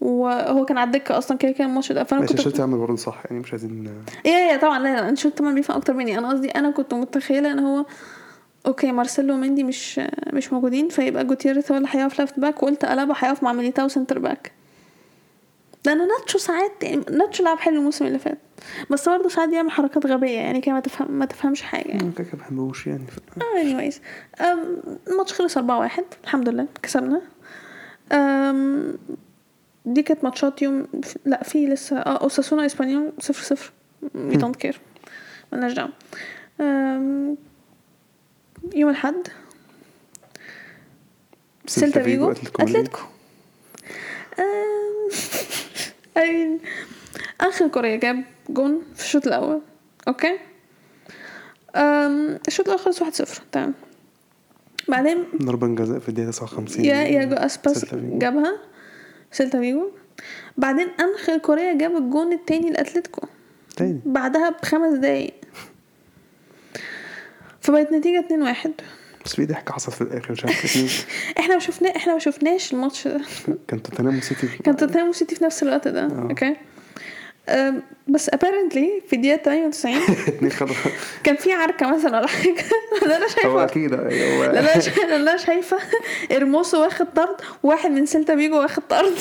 [0.00, 2.04] وهو كان على الدكة أصلا كده كان الماتش ده.
[2.04, 4.78] فأنا كنت شفت عامل برضه صح يعني مش عايزين إيه إيه طبعا.
[4.78, 6.18] لا لا انت شفت طبعا بيفهم أكتر مني.
[6.18, 7.84] أنا قصدي أنا كنت متخيلة إن هو
[8.66, 10.00] okay مارسيلو ومندي مش
[10.32, 14.18] مش موجودين فيبقى جوتيريز هو اللي هيقف left back وقلت ألابا هيقف مع ميليتاو center
[14.18, 14.52] back
[15.86, 18.38] لأن ناتشو ساعات يعني ناتشو لعب حلو الموسم اللي فات
[18.90, 21.88] بس برضه ساعات بيعمل حركات غبية يعني كده ما تفهم ما تفهمش حاجة.
[21.88, 23.04] يعني كده ما بحبوش يعني.
[23.38, 23.94] anyways.
[24.40, 24.76] أم،
[25.08, 25.60] الماتش خلص 4-1
[26.24, 27.20] الحمد لله كسبنا.
[29.86, 30.86] دي كانت ماتشات يوم
[31.24, 33.72] لا في لسه آه أوساسونا إسبانيول 0 0
[34.14, 34.80] we don't care
[35.52, 35.90] مالناش دعوة.
[38.74, 39.28] يوم الأحد.
[41.66, 42.30] سيلتا فيجو.
[42.30, 43.00] أتلتيكو
[47.42, 49.60] انخيل كوريا جاب جون في الشوط الأول.
[50.08, 50.38] أوكي؟
[52.48, 53.74] الشوط الأول خلص 1-0 تمام.
[54.88, 58.18] بعدين ضربة جزاء في الدقيقة 59 yeah ياجو أسباس سيلتا فيجو.
[58.18, 58.58] جابها.
[59.32, 59.90] سيلتا فيجو.
[60.56, 63.26] بعدين انخيل كوريا جاب الجون التاني لأتلتيكو.
[63.76, 64.00] تاني.
[64.04, 65.34] بعدها بخمس دقايق.
[67.60, 68.72] فبقت نتيجة 2 واحد.
[69.24, 71.06] بس في ضحك حصل في الآخر مش عارف
[71.38, 73.08] إحنا ما شفنا إحنا ما شفناش الماتش.
[73.08, 73.20] ده
[73.68, 74.48] كان توتنهام وسيتي.
[74.64, 76.00] كان توتنهام وسيتي في نفس الوقت ده.
[76.04, 76.26] آه.
[76.30, 76.56] أوكي.
[78.08, 79.96] بس apparently في الدقيقة 98
[80.28, 80.74] اتنين خدوا
[81.24, 82.64] كان في عركة مثلا ولا حاجة.
[83.08, 85.78] ده أنا هو شايفة أكيد لا أنا شايفة لا أنا شايفة.
[86.32, 89.14] إرموسو واخد طرد وواحد من سيلتا فيجو واخد طرد.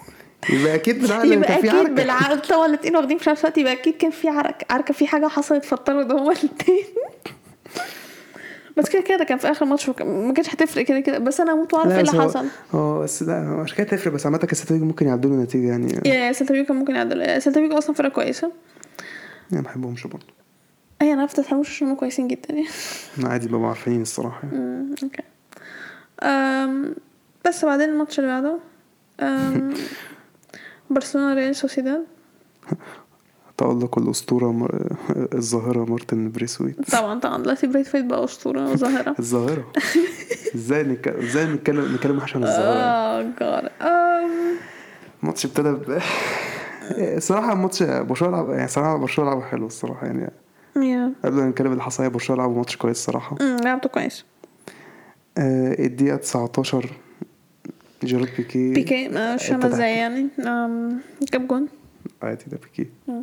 [0.50, 2.40] يبقى أكيد بالعقل يبقى كان في أكيد بالعقل.
[2.40, 4.66] طبعا الاتنين واخدين في نفس الوقت يبقى أكيد كان في عركة.
[4.70, 6.84] عركة في حاجة حصلت فالطرد هما الاتنين.
[8.76, 11.18] بس كده كده كان في آخر ماتش ما كانتش هتفرق كده كده.
[11.18, 12.46] بس أنا هموت واعرف إيه اللي حصل.
[12.74, 16.00] آه بس لا مش كده تفرق بس عامة كان سيلتا ممكن يعدلوا النتيجة يعني.
[16.06, 17.42] yeah سيلتا فيجو كان ممكن يعدل.
[17.42, 18.52] سيلتا فيجو أصلا فرقة كويسة.
[19.52, 20.26] يعني ما بحبهمش برضه.
[21.02, 22.66] أي أنا عرفت اتحموش عشان هم كويسين جدا يعني.
[23.24, 24.56] عادي ببقى عارفين الصراحة يعني.
[24.58, 25.22] أمم، أوكي.
[26.22, 26.94] أم
[27.46, 28.58] بس بعدين الماتش اللي بعده.
[29.20, 29.74] أم
[30.90, 32.04] برشلونة ريال سوسيداد.
[33.60, 34.68] تألق الأسطورة.
[35.34, 37.42] الظاهرة مارتن بريسويت طبعا طبعا.
[37.42, 39.72] دلوقتي بريسويت بقى أسطورة وظاهرة الظاهرة.
[40.54, 43.20] إزاي نتكلم إزاي نتكلم نتكلم وحش عن الظاهرة؟ آه
[43.82, 44.56] أم.
[45.22, 45.98] الماتش ابتدى ب
[47.16, 50.30] الصراحة الماتش برشلونة لعب يعني صراحة برشلونة لعبوا حلو الصراحة يعني
[51.24, 53.36] قبل ما نتكلم اللي حصل برشلونة لعبوا ماتش كويس الصراحة.
[53.40, 54.24] لعبته كويس.
[55.38, 56.90] آه الدقيقة 19
[58.04, 60.28] جيرارد بيكي بيكي ما مش إزاي يعني.
[61.32, 61.68] جاب جون.
[62.22, 62.90] عادي ده بيكي.
[63.08, 63.22] آه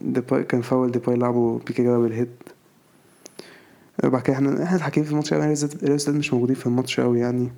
[0.00, 2.28] ديباي كان فاول ديباي لعبه بيكي جاب بال head.
[4.04, 7.00] آه، بعد كده إحنا إحنا الحكيم في الماتش قوي ريال سوسيداد مش موجودين في الماتش
[7.00, 7.52] قوي يعني.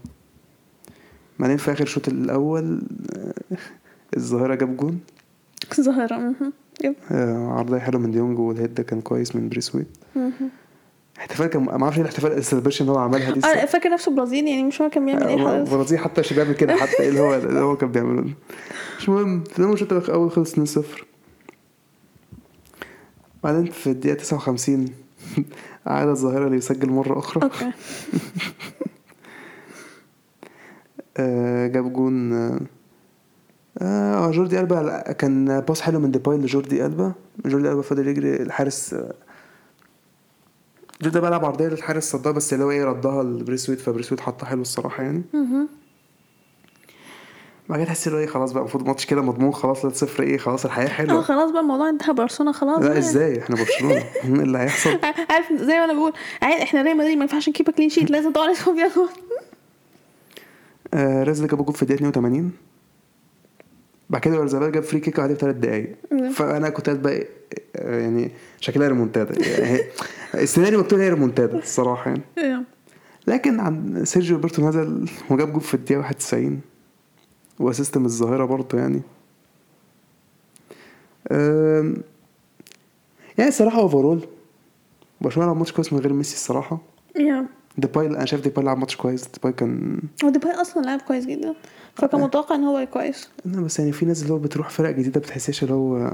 [1.39, 2.83] بعدين في آخر الشوط الأول
[3.17, 3.57] آه،
[4.17, 5.01] الظاهرة جاب جون.
[5.81, 6.53] ظاهرة مهم.
[6.85, 9.87] يب آه، عرضية حلوة من ديونج وال head ده كان كويس من بريسويت.
[11.19, 13.41] احتفال كان ما أعرفش إيه الاحتفال ال celebration اللي هو عملها دي.
[13.47, 16.33] آه فاكر نفسه برازيلي يعني مش فاهم كان بيعمل إيه هو حضرتك برازيل حتى مش
[16.33, 18.25] بيعمل كده حتى إيه اللي هو اللي هو كان بيعمله.
[18.99, 20.81] مش مهم في الشوط الأول خلص 2-0
[23.45, 24.89] بعدين في الدقيقة 59
[25.87, 27.43] عاد الظاهرة ليسجل مرة أخرى.
[27.43, 27.73] أوكي.
[31.17, 32.33] آه جاب جون.
[32.33, 32.61] آه
[33.81, 37.13] آه جوردي ألبا كان باص حلو من ديباي لجوردي ألبا.
[37.47, 38.95] جوردي ألبا فضل يجري الحارس.
[41.03, 44.63] جوردي ألبا لعب عرضية للحارس صدها بس اللي هو إيه ردها لبريسويت فبريسويت حطها حلو
[44.63, 45.23] الصراحة يعني.
[47.69, 50.39] بعد كده تحس إن إيه خلاص بقى المفروض الماتش كده مضمون خلاص لا صفر إيه
[50.39, 52.99] خلاص الحياة آه حلوة خلاص بقى الموضوع انتهى برشلونة خلاص لا.
[52.99, 53.95] إزاي؟ إحنا برشلونة.
[53.95, 54.99] إيه اللي هيحصل؟
[55.31, 56.13] عارف زي ما أنا بقول
[56.43, 59.09] إحنا ريال مدريد ما ينفعش ن keep clean sheet لازم طبعا اسمه فيها جول
[61.29, 62.53] رزق جاب جول في الدقيقة 82
[64.11, 65.97] بعد كده اويارزابال جاب free kick عليه بثلاث دقايق.
[66.33, 67.25] فأنا كنت بقى
[67.77, 69.49] آه، يعني شكلها ريمونتادا.
[69.49, 69.81] يعني
[70.35, 72.23] السيناريو مكتوب هي ريمونتادا الصراحة يعني.
[72.39, 72.65] yeah.
[73.27, 76.61] لكن عن سيرجيو روبرتو نزل وجاب جول في الدقيقة 91
[77.59, 79.01] و assist من الظاهرة برضه يعني.
[83.39, 84.27] يعني الصراحة overall
[85.21, 86.79] برشلونة لعب ماتش كويس من غير ميسي الصراحة.
[87.17, 87.47] yeah
[87.79, 89.29] ديباي أنا شايف ديباي لعب ماتش كويس.
[89.29, 91.55] ديباي كان هو ديباي أصلا لاعب كويس جدا.
[91.95, 93.29] فكان متوقع إن هو كويس.
[93.45, 96.11] لا بس يعني في ناس اللي هو بتروح فرق جديدة بتحسيش اللي هو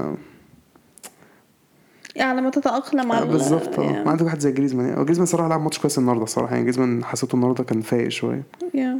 [2.15, 3.79] يعني لما تتأقلم على آه، بالظبط.
[3.79, 4.03] آه.
[4.03, 4.87] ما عندك واحد زي جريزمان.
[4.87, 6.23] يعني جريزمان صراحة لعب ماتش كويس النهارده.
[6.23, 8.43] الصراحه يعني جريزمان حسيته النهارده كان فايق شوية.
[8.73, 8.99] يا.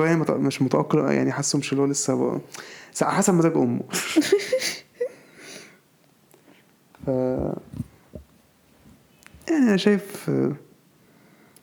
[0.00, 2.40] بس مت- مش متأقلم يعني حاسه مش اللي هو لسه بقى
[3.02, 3.80] حسب مزاج أمه.
[7.06, 7.08] ف
[9.48, 10.30] يعني أنا شايف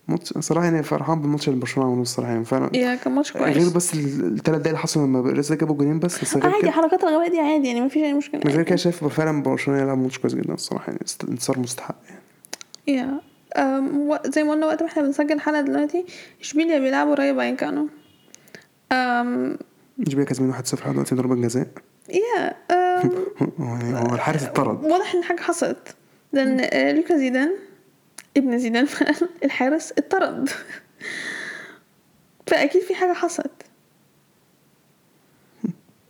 [0.08, 3.58] ماتش صراحة يعني فرحان بالماتش اللي برشلونة عملوه الصراحة يعني فعلا يا كان ماتش كويس.
[3.58, 6.72] غير بس الثلاث دقايق اللي حصلوا لما رزق جابوا جولين بس بس غير عادي كده
[6.72, 8.42] حركات الغباء دي عادي يعني ما فيش أي مشكلة.
[8.46, 12.22] من غير كده شايف فعلا برشلونة يلعب ماتش كويس جدا الصراحة يعني انتصار مستحق يعني.
[12.88, 13.22] يا
[14.26, 16.06] زي ما قلنا وقت ما إحنا بنسجل الحلقة دلوقتي
[16.42, 17.88] إشبيليا بيلعبوا رايو بايكانو
[18.92, 19.58] أم
[20.08, 21.68] اشبيليا كسبين 1-0 لحد دلوقتي ضربه جزاء.
[22.10, 22.56] يا
[23.60, 25.96] هو يعني هو الحارس اتطرد واضح إن حاجة حصلت.
[26.34, 27.52] لأن آه، لوكا زيدان
[28.38, 28.88] ابن زيدان
[29.46, 30.50] الحارس اتطرد
[32.48, 33.52] فأكيد في حاجة حصلت.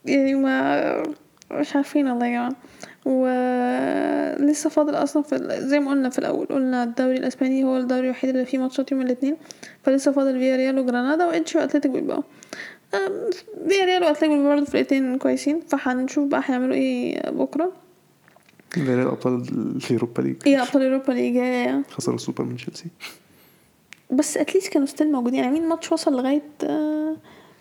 [0.05, 1.03] يعني ما
[1.51, 2.55] مش عارفين والله يا جماعة.
[3.05, 8.01] ولسه فاضل أصلا في ال- زي ما قلنا في الأول قلنا الدوري الأسباني هو الدوري
[8.05, 9.37] الوحيد اللي فيه ماتشات يوم الاثنين.
[9.83, 12.23] فلسه فاضل فيا ريال وجرانادا و واتلتيك بيلباو.
[13.69, 17.71] فيا ريال واتلتيك بيلباو برضه فرقتين كويسين فهنشوف بقى هيعملوا إيه بكرة.
[18.69, 19.45] فيريال أبطال
[19.89, 20.35] اليوروبا ليج.
[20.47, 22.85] إيه أبطال اوروبا اللي جاية خسروا السوبر من تشيلسي.
[24.11, 25.39] بس at least كانوا still موجودين.
[25.39, 27.15] يعني مين ماتش وصل لغاية آه،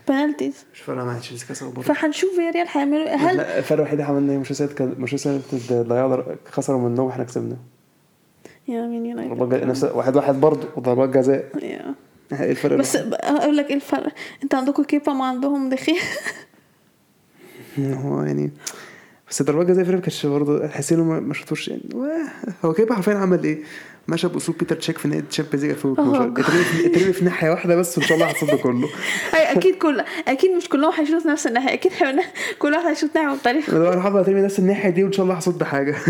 [0.09, 1.83] penalties مش فارقة معايا تشيلسي كسبوا برضه.
[1.83, 3.15] فهنشوف فيا ريال هيعملوا إيه.
[3.15, 7.07] هل لا الفرق الوحيد اللي عملنا إيه مانشستر يونايتد كان مانشستر يونايتد ضيعوا خسروا منهم
[7.07, 7.57] وإحنا كسبنا.
[8.69, 11.51] yeah مين ضربات يونايتد جزاء نفس واحد واحد برضه وضربات جزاء.
[11.63, 11.95] yeah.
[12.33, 14.13] إيه الفرق بس؟ أقول لك إيه الفرق؟
[14.43, 15.99] انت عندكم كيبا ما عندهم دخيل؟
[17.79, 18.51] هو يعني
[19.31, 21.83] بس ضربات جزاء فرق كانش برضه تحس إنه ما شفتوش يعني.
[22.65, 23.59] هو كيبا حرفيا عمل إيه؟
[24.09, 26.33] مشى باسلوب بيتر تشيك في نهاية تشامبيونز ليج 2012 oh.
[26.87, 28.89] اترمي في- ناحية واحدة بس وإن شاء الله هتصد كله.
[29.35, 31.73] أي أكيد كل أكيد مش كلهم هيشوطوا في نفس الناحية.
[31.75, 32.25] أكيد هيبقى
[32.59, 33.73] كل واحد هيشوط ناحية مختلفة.
[33.73, 35.97] أنا بقى حابب اترمي نفس الناحية دي وإن شاء الله هصد حاجة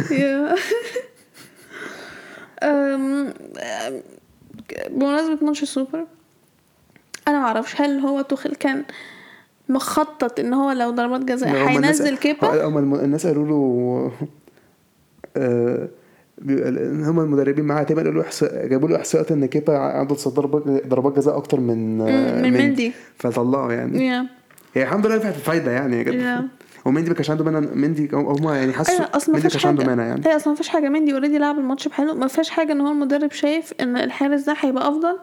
[4.90, 6.04] بمناسبة ماتش السوبر
[7.28, 8.84] أنا معرفش هل هو توخيل كان
[9.68, 14.12] مخطط إن هو لو ضربات جزاء هينزل كيبا هم الناس قالوا له
[15.36, 15.88] آه،
[17.08, 18.24] هم المدربين معاه تقريبا قالوا
[18.68, 20.34] جابوا له إحصاءات إن كيبا عنده تصدي
[20.88, 22.92] ضربات جزاء أكتر من آه، مم، من مندي.
[23.18, 24.26] فطلعه يعني yeah.
[24.74, 26.04] هي الحمد لله نفعت الفايدة يعني yeah
[26.40, 26.59] Yeah.
[26.80, 29.48] جدع ومندي ما كانش عنده مانع مندي هم يعني حسوا أيوه أصلا ما مندي ما
[29.48, 29.90] فيهاش كانش عنده حاجة.
[29.94, 30.26] مانع يعني.
[30.26, 30.88] أيوه أصلا ما فيهاش حاجة.
[30.88, 34.54] مندي already لعب الماتش بحلو ما فيهاش حاجة إن هو المدرب شايف إن الحارس ده
[34.60, 35.16] هيبقى أفضل.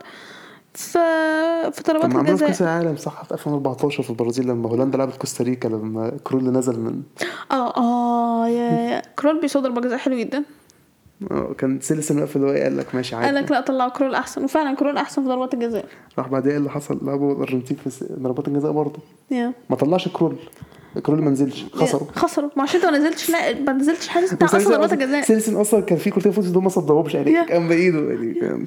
[0.73, 0.99] في
[1.73, 5.15] في ضربات عملوا في كأس الجزاء العالم صح؟ في 2014 في البرازيل لما هولندا لعبت
[5.17, 7.01] كوستاريكا لما كرول نزل من
[7.51, 10.43] آه آه yeah كرول بيصد ضربات جزاء حلو جدا.
[11.31, 13.89] آه، كان سيلسن واقف اللي هو إيه، قال لك ماشي قال عادي لك لا طلعوا
[13.91, 14.43] كرول أحسن.
[14.43, 15.85] وفعلا كرول أحسن في ضربات الجزاء.
[16.17, 18.99] راح بعدها إيه اللي حصل؟ لعبوا الأرجنتين في ضربات الجزاء برضه.
[19.31, 19.53] yeah.
[19.69, 20.35] ما طلعش كرول.
[21.03, 22.07] كرول ما نزلش خسروا.
[22.15, 22.49] خسروا.
[22.55, 25.81] ما عشان انت ما نزلتش لا ما نزلتش حارس بتاع أصلا ضربات الجزاء سيلسن أصلا
[25.81, 27.43] كان في كورتين فوز دول ما صدهمش يعني yeah.
[27.43, 28.65] كان بايده يعني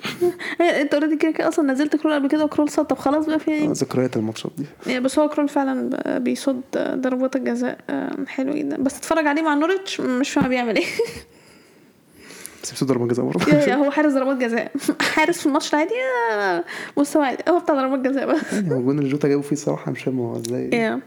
[0.82, 3.50] انت already كده كده أصلا نزلت كرول قبل كده وكرول صد طب خلاص بقى في
[3.50, 4.52] إيه ذكريات الماتشات
[4.86, 5.00] دي.
[5.00, 8.76] بس هو كرول فعلا بيصد ضربات الجزاء آه، حلو جدا.
[8.76, 10.86] بس اتفرج عليه مع نورتش مش فاهم بيعمل إيه.
[12.62, 13.74] بس بيصد ضربات جزاء برضه.
[13.74, 14.72] هو حارس ضربات جزاء.
[15.14, 15.94] حارس في الماتش العادي
[16.32, 16.64] آه،
[16.96, 19.92] مستوى عادي هو بتاع ضربات جزاء بس يعني هو الجون اللي جوتا جابه فيه الصراحه
[19.92, 21.00] مش فاهم هو إزاي.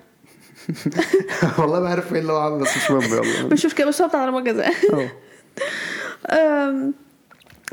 [1.60, 3.48] والله ما عارف إيه اللي هو عامل بس مش مهم يلا.
[3.54, 4.74] مش مشكله بس هو بتاع ضربات جزاء.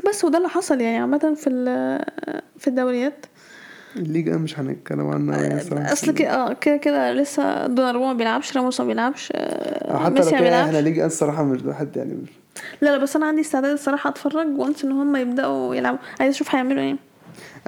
[0.09, 2.05] بس وده اللي حصل يعني عامة في ال-
[2.59, 3.25] في الدوريات.
[3.95, 8.81] الليجا مش هنتكلم عنها يعني أصل كده آه كده كده لسه دوناروما ما بيلعبش راموس
[8.81, 10.67] ما بيلعبش آه، حتى لو ميسي ما كده بيلعبش.
[10.67, 12.29] إحنا ليجا الصراحة مش الواحد يعني مش
[12.81, 15.99] لا لا بس أنا عندي استعداد الصراحة أتفرج once إن هم يبدأوا يلعبوا.
[16.19, 16.95] عايز أشوف هيعملوا إيه.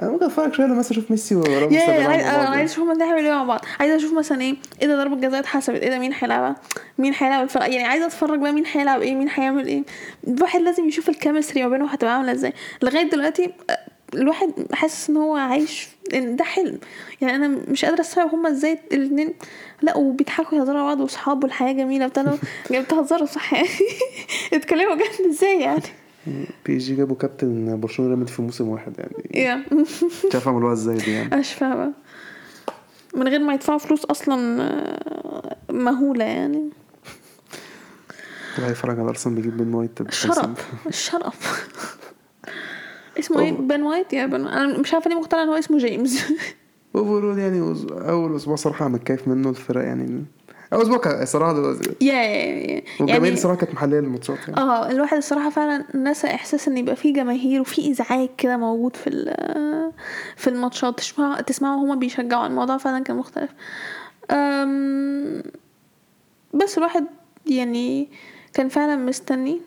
[0.02, 2.56] أنا ممكن أتفرج شوية لما مثلا أشوف ميسي وراموس أنا يعني.
[2.56, 3.60] عايز أشوف هم هيعملوا إيه مع بعض.
[3.80, 6.56] عايز أشوف مثلا إيه إيه ده ضربة جزاء اتحسبت إيه ده مين هيلعبها؟
[6.98, 9.82] مين هيلعب الفرق؟ يعني عايزة أتفرج بقى مين هيلعب إيه مين هيعمل إيه.
[10.28, 12.52] الواحد لازم يشوف ال chemistry ما بينهم هتبقى عاملة إزاي.
[12.82, 13.78] لغاية دلوقتي آه،
[14.14, 16.78] الواحد حاسس إن هو عايش إن ده حلم.
[17.20, 19.34] يعني أنا مش قادرة أستوعب هما إزاي الاثنين
[19.82, 22.24] لا وبيضحكوا يهزروا مع بعض وأصحاب والحياة جميلة بتاع
[22.70, 23.68] جاي بتهزروا صح؟ يعني
[24.52, 25.82] اتكلموا جد إزاي يعني؟
[26.66, 29.44] PSG جابوا كابتن برشلونة ريال في موسم واحد يعني.
[29.46, 31.26] yeah مش عارف عملوها إزاي دي يعني.
[31.26, 31.92] أنا مش فاهمة.
[33.14, 36.70] من غير ما يدفعوا فلوس أصلا آه، مهولة يعني.
[38.56, 40.00] طلع يتفرج على أرسنال بيجيب بن وايت.
[40.00, 41.68] الشرف الشرف
[43.18, 46.24] اسمه إيه؟ بن وايت؟ يا بن أنا مش عارفة ليه مقتنعه إن هو اسمه جيمس
[46.96, 50.24] overall يعني أول أسبوع صراحة متكيف منه الفرق يعني.
[50.74, 51.52] أول أسبوع الصراحه
[52.00, 54.60] yeah yeah- والجماهير يعني الصراحة كانت محلية للماتشات يعني.
[54.60, 59.06] آه الواحد الصراحة فعلا نسى إحساس إن يبقى فيه جماهير وفي إزعاج كده موجود في
[59.06, 59.92] ال-
[60.36, 60.98] في الماتشات.
[60.98, 63.50] تسمع تسمعوا هما بيشجعوا الموضوع فعلا كان مختلف.
[64.30, 65.42] أم،
[66.54, 67.04] بس الواحد
[67.46, 68.08] يعني
[68.54, 69.60] كان فعلا مستني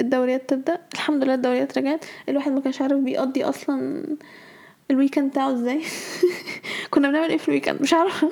[0.00, 0.78] الدوريات تبدأ.
[0.94, 2.04] الحمد لله الدوريات رجعت.
[2.28, 4.04] الواحد ما كانش عارف بيقضي أصلا
[4.90, 5.82] ال weekend بتاعه إزاي.
[6.90, 8.30] كنا بنعمل إيه في ال weekend مش عارفة.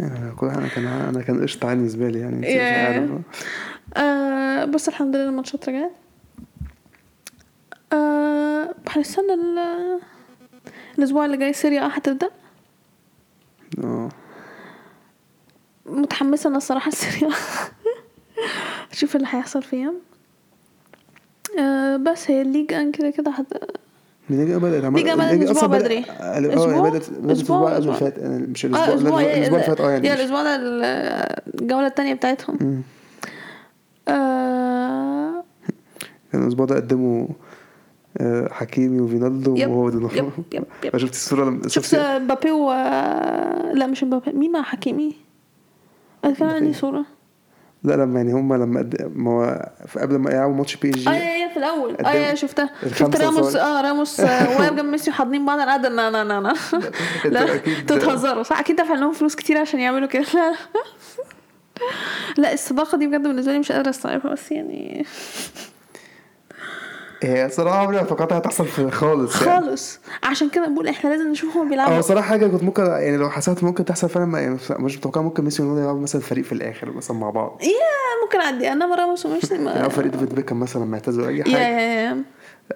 [0.00, 2.46] أنا كل أنا كان أنا كان قشطة عادي بالنسبة لي يعني مش.
[2.46, 3.10] عارف.
[3.96, 5.90] آه بس الحمد لله الماتشات رجعت.
[7.92, 10.00] آه هنستنى ال-
[10.98, 12.30] الأسبوع اللي جاي سيريا أه هتبدأ؟
[13.84, 14.08] آه.
[15.86, 17.34] متحمسة أنا الصراحة السيريا
[18.92, 19.92] أشوف اللي هيحصل فيها
[21.60, 23.75] آه بس هي الليج أن كده كده هت...
[24.30, 26.04] الليجا بدات عمال- الليجا بدأت الليجا أسبوع أصلاً بدأ- بدري.
[26.20, 27.92] آه أسبوع؟ هي بدات بدأت الأسبوع اللي.
[27.94, 30.56] فات يعني مش الأسبوع آه لا، أسبوع الأسبوع الأسبوع اللي فات آه يعني الأسبوع ده
[30.56, 30.84] ال-
[31.62, 32.82] الجولة التانية بتاعتهم.
[34.08, 35.44] آه
[36.32, 37.26] كان الأسبوع ده قدموا
[38.20, 42.70] آه، حكيمي وفينالدوم وهو ده yep yep yep ما شفت الصورة لما شفت مبابي و
[43.74, 45.12] لا مش مبابي مين مع حكيمي؟
[46.22, 47.04] كان عندي صورة
[47.84, 48.90] لا لما يعني هم لما.
[49.14, 51.12] ما هو قبل ما يلعبوا ماتش PSG آه
[51.56, 51.96] في الأول.
[52.06, 52.70] آه yeah شفتها.
[52.94, 53.56] شفت راموس.
[53.56, 56.40] آه راموس آه، واقف جنب ميسي وحاضنين بعض أنا قاعدة لا لا لا
[57.24, 57.60] لا.
[57.96, 60.24] بتهزروا صح أكيد دافع لهم فلوس كتير عشان يعملوا كده.
[60.34, 60.54] لا
[62.42, 65.06] لا الصداقة دي بجد بالنسبة لي مش قادرة أستوعبها بس يعني.
[67.22, 69.60] هي صراحة عمري ما توقعتها هتحصل في خالص يعني.
[69.60, 69.98] خالص.
[70.22, 73.30] عشان كده بقول إحنا لازم نشوف هما آه بيلعبوا صراحة حاجة كنت ممكن يعني لو
[73.30, 76.52] حسيت ممكن تحصل فعلا ما- يعني مش متوقع ممكن ميسي ورونالدو يلعبوا مثلا فريق في
[76.52, 77.58] الآخر مثلا مع بعض.
[77.62, 77.68] يا
[78.24, 81.44] ممكن اعدي انما راموس وميسي يعني ما فريق ديفيد بيكهام مثلا لما يعتزلوا أي يا
[81.44, 81.56] حاجة.
[81.58, 82.22] يا يا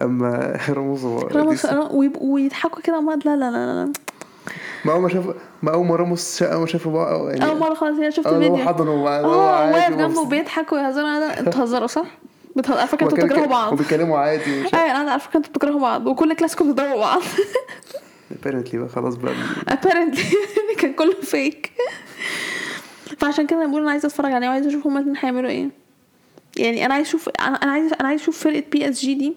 [0.03, 3.93] أما راموس و- راموس ويبقوا ويضحكوا كده مع لا لا لا لا.
[4.85, 5.25] ما أول ما شاف
[5.63, 8.31] ما أول ما راموس أول ما شافوا بقى يعني أول مرة خلاص yeah شفت آه
[8.31, 10.21] هو الفيديو حضنه آه عادي واقف جنبه.
[10.21, 11.41] وبيضحك ويهزروا.
[11.43, 12.07] بتهزروا صح؟
[12.69, 13.73] أنتوا وكان- بتكرهوا بعض.
[13.73, 14.45] وبيتكلموا عادي
[14.75, 17.23] أيوه أنا على فكرة أنتوا بتكرهوا بعض وكل كلاسيكو بتضربوا بعض.
[18.35, 19.35] Apparently بقى خلاص بقى.
[19.71, 20.35] Apparently
[20.81, 21.71] كان كله فيك
[23.19, 25.71] فعشان كده أنا بقول أنا عايزة أتفرج عليه وعايزة أشوف هما الاتنين هيعملوا إيه.
[26.57, 29.35] يعني أنا عايز أشوف أنا عايز أنا عايز أشوف فرقة PSG دي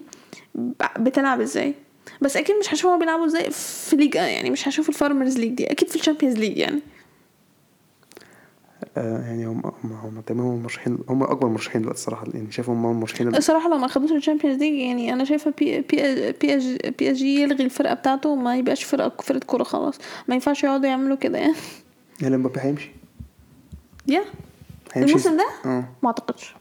[1.00, 1.74] بتلعب إزاي.
[2.22, 5.52] بس أكيد مش هشوف هما بيلعبوا إزاي في league يعني مش هشوف ال farmers league
[5.54, 6.80] دي أكيد في ال Champions League يعني.
[8.98, 12.86] يعني هم هم هم تمام هم مرشحين هم أكبر مرشحين دلوقتي الصراحة يعني شايف هم
[12.92, 16.64] المرشحين ال- الصراحة لو ما خدوش ال Champions League يعني أنا شايفة P P PS
[17.00, 19.98] PSG يلغي الفرقة بتاعته وما يبقاش فرقة فرقة كورة خلاص.
[20.28, 21.56] ما ينفعش يقعدوا يعملوا كده يعني.
[22.22, 22.92] يعني مبابي هيمشي.
[24.08, 24.24] يا؟
[24.98, 25.84] الموسم ده؟ آه.
[26.04, 26.56] ما أعتقدش.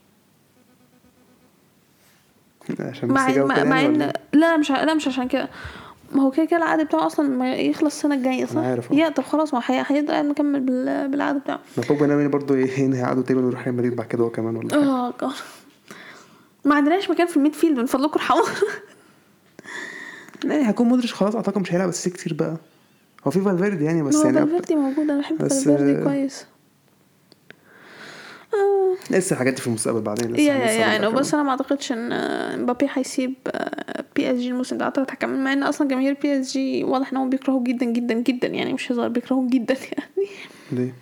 [2.81, 5.49] عشان مع مع, مع يعني ان ولا- لا مش ع- لا مش عشان كده.
[6.13, 8.97] ما هو كده كده العقد بتاعه أصلا ما يخلص السنة الجاية صح؟ عارف، آه.
[8.97, 11.61] yeah طب خلاص ما هيفضل قاعد مكمل بال- بالعقد بتاعه.
[11.77, 14.77] ما بوجبا ناوي برضه ينهي عقده تقريبا ويروح ريال مدريد بعد كده هو كمان ولا
[14.77, 15.15] آه
[16.65, 18.45] ما عندناش مكان في ال midfield من فضلكم ارحموا
[20.45, 22.57] يعني هيكون مودريتش خلاص أعتقد مش هيلعب أساسي كتير بقى.
[23.27, 26.47] هو في فالفيردي يعني بس هو يعني فالفيردي موجود أنا بحب بس، فالفيردي آه، كويس.
[29.11, 31.35] لسه الحاجات دي في المستقبل بعدين لسه yeah yeah أنا بس.
[31.35, 33.35] أنا ما أعتقدش إن آه، مبابي هيسيب
[34.17, 37.87] PSG الموسم ده أعتقد هكمل مع إن أصلا جماهير PSG واضح إن هم بيكرهوه جدا
[37.87, 40.29] جدا جدا يعني مش هزار بيكرهوه جدا يعني
[40.73, 40.95] ليه؟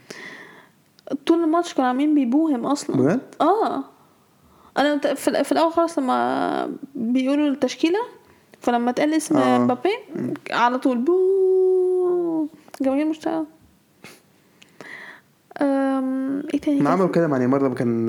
[1.26, 3.84] طول الماتش كانوا عاملين بي boo هم أصلا بجد؟ آه
[4.78, 7.98] أنا في, الأول خالص لما بيقولوا التشكيلة
[8.60, 9.58] فلما اتقال اسم آه.
[9.58, 9.96] مبابي
[10.50, 12.46] على طول boo
[12.80, 13.46] جماهير مشتاقه
[15.62, 18.06] إيه تاني؟ ما عملوا كده مع نيمار لما كان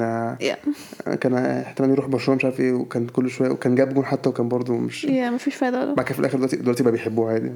[1.21, 4.49] كان احتمال يروح برشلونة مش عارف إيه وكان كل شوية وكان جاب جون حتى وكان
[4.49, 5.93] برضه مش يا مفيش فايدة.
[5.93, 7.51] بعد كده في الآخر دلوقتي دلوقتي بقى بيحبوه عادي.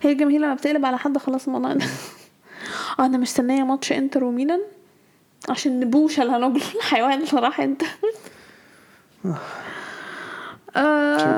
[0.00, 1.86] هي الجماهير لما بتقلب على حد خلاص الموضوع ده.
[3.00, 4.60] أنا مستنية ماتش إنتر وميلان
[5.48, 7.86] عشان نبوش الهنجل الحيوان اللي راح انتر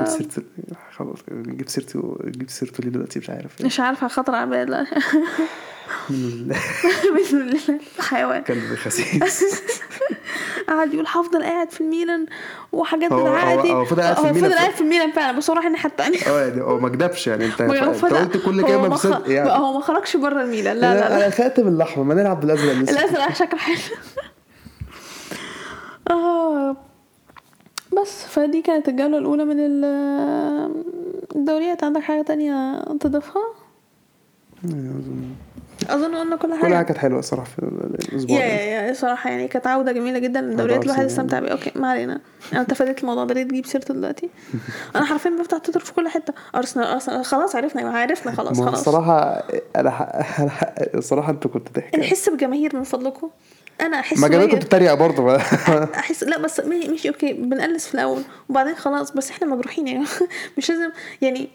[0.05, 0.43] سيرته
[0.91, 3.61] خلاص جبت سيرته جبت سيرته ليه دلوقتي مش عارف.
[3.65, 4.87] مش عارفة خطر على بالي.
[6.47, 6.55] لا
[7.21, 7.59] بسم الله
[7.99, 9.43] حيوان كلب خسيس.
[10.69, 12.25] قعد يقول هفضل قاعد في الميلان
[12.71, 15.65] وحاجات هو- هو- فضل قاعد في الميلان فضل قاعد في الميلان فعلا بس هو راح
[15.65, 16.17] الناحية التانية.
[16.27, 17.61] آه يعني هو ما كدبش يعني انت
[18.15, 19.49] قلت كل كلمة بصدق يعني.
[19.49, 20.75] هو ما خرجش بره الميلان.
[20.77, 21.17] لا لا لا.
[21.17, 23.75] أنا خاتم الاحمر ما نلعب بالأزرق الأزرق شكله حلو.
[26.11, 26.75] آه
[28.01, 30.83] بس فدي كانت الجولة الأولى من ال-
[31.35, 31.83] الدوريات.
[31.83, 33.41] عندك حاجة تانية تضيفها؟
[35.89, 38.53] أظن قلنا كل كل حاجة كانت حلوة الصراحه في الأسبوع يا ده.
[38.61, 41.05] يا يا صراحة يعني كانت عودة جميلة جدا الدوريات الواحد.
[41.05, 42.21] استمتع بيها okay ما علينا.
[42.53, 43.33] أنا تفاديت الموضوع ده.
[43.33, 44.29] ليه تجيب سيرته دلوقتي؟
[44.95, 46.33] أنا حرفيا بفتح تويتر في كل حتة.
[46.55, 48.73] أرسنال أرسنال خلاص عرفنا عرفنا خلاص خلاص.
[48.79, 49.43] الصراحه
[49.75, 50.23] أنا
[50.95, 53.29] الصراحه انت كنت ضحك نحس بجماهير من فضلكم.
[53.81, 55.35] أنا أحس ما شوية- كنت بتتريق برضه.
[55.95, 60.05] أحس لا بس ماشي okay بنقلس في الأول وبعدين خلاص بس إحنا مجروحين يعني.
[60.57, 60.89] مش لازم
[61.21, 61.49] يعني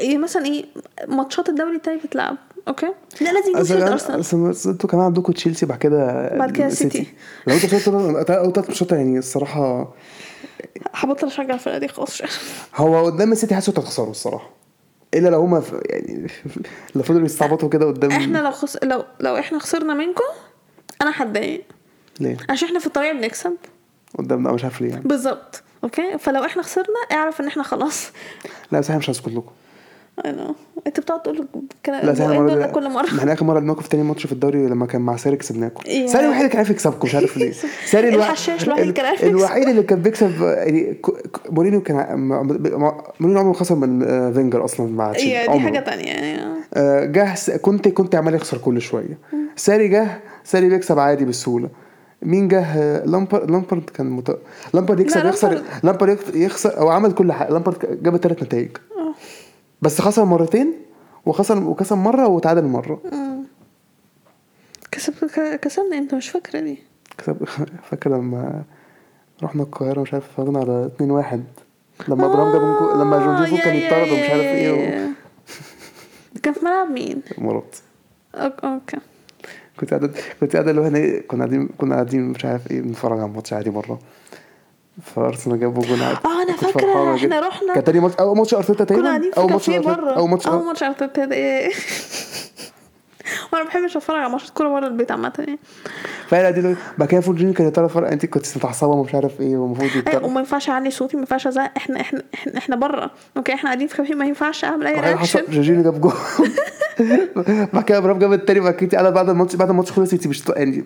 [0.00, 0.64] يعني مثلا إيه
[1.08, 2.36] ماتشات الدوري التاني بتلعب
[2.68, 7.06] okay لا لازم يكون ارسنال أنتوا كمان عندكم تشيلسي بعد كده بعد كده السيتي.
[7.46, 9.94] لو أنتوا وصلتوا أو ثلاث ماتشات يعني الصراحة
[10.94, 12.22] هبطل أشجع الفرقه دي خلاص.
[12.76, 14.50] هو قدام السيتي حاسس أنتوا هتخسروا الصراحة.
[15.14, 16.26] إلا لو هما يعني
[16.94, 18.10] لو فضلوا يستعبطوا كده قدام.
[18.10, 18.78] إحنا لو خس...
[18.82, 20.24] لو لو إحنا خسرنا منكم
[21.02, 21.64] أنا هتضايق.
[22.20, 23.56] ليه؟ عشان إحنا في الطبيعي بنكسب.
[24.18, 25.02] قدام ده مش عارف ليه يعني.
[25.02, 28.06] بالظبط okay؟ فلو إحنا خسرنا اعرف إن إحنا خلاص.
[28.72, 29.50] لا بس إحنا مش هنسكت لكم.
[30.86, 31.46] انت بتقعد تقول
[31.88, 33.04] لا إحنا كل مرة.
[33.06, 35.82] إحنا آخر مرة في تاني ماتش في الدوري لما كان مع ساري كسبناكم.
[35.86, 36.06] إيه.
[36.06, 37.52] ساري الوحيد اللي كان عارف يكسبكم مش عارف ليه.
[37.92, 39.24] ساري الحشاش الوحيد اللي كان عارف.
[39.24, 40.96] الوحيد اللي كان بيكسب يعني
[41.50, 42.18] مورينيو كان
[43.20, 45.60] مورينيو عمره ما خسر من آه، فينجر أصلا مع تشيلسي دي.
[45.60, 49.18] حاجة تانية يعني جه كنت كنت عمال يخسر كل شوية.
[49.56, 50.06] ساري جه
[50.44, 51.68] ساري بيكسب عادي بسهولة.
[52.22, 54.38] مين جه؟ آه، لامبر لامبرد كان مت...
[54.74, 57.50] لامبرد يكسب يخسر لامبرد- لامبرد يخ- يخسر هو عمل كل حاجة.
[57.52, 58.68] لامبرد جاب ثلاث نتائج.
[59.82, 60.72] بس خسر مرتين
[61.26, 63.00] وخسر وكسب مرة وتعادل مرة.
[64.90, 65.14] كسب
[65.62, 66.78] كسبنا إمتى مش فاكرة دي.
[67.18, 67.44] كسب
[67.90, 68.62] فاكر لما
[69.42, 71.44] رحنا القاهرة مش عارف فاضنا على 2 1
[72.08, 75.08] لما إبراهيم جاب جول- لما آه، جورجيفو يا- كان يطرد ومش عارف إيه و...
[76.42, 77.76] كان في ملعب مين؟ مرات.
[78.34, 78.96] أوكي.
[79.80, 80.84] كنت قاعد كنت قاعد اللي هو
[81.28, 83.98] كنا قاعدين كنا قاعدين مش عارف إيه بنتفرج على الماتش عادي مرة.
[85.00, 86.18] فارسنال جابوا جون عادي.
[86.24, 87.40] آه أنا فاكرة إحنا.
[87.40, 87.74] رحنا.
[87.74, 90.46] كان تاني ماتش أول ماتش أرتيتا كنا تقريبا قاعدين في أول ماتش بره أول ماتش
[90.46, 91.70] أول ماتش أرتيتا إيه.
[93.52, 95.58] وأنا ما بحبش أتفرج على ماتشات كورة بره البيت عامة يعني
[96.28, 99.56] فعلا دي بعد كده جيمي كان يا ترى فرق انت كنت متعصبه ومش عارف إيه
[99.56, 100.24] والمفروض أيوه.
[100.24, 101.72] وما ينفعش أعلي صوتي ما ينفعش أزعق.
[101.76, 103.10] إحنا إحنا إحنا, إحنا بره.
[103.36, 106.12] أوكي إحنا قاعدين في كافيه ما ينفعش أعمل أي رياكشن جورجينيو جاب جول
[107.72, 108.60] بعد كده إبراهيم جاب التاني.
[108.60, 110.84] بعد كده أنا بعد الماتش بعد الماتش خلص انت مش يعني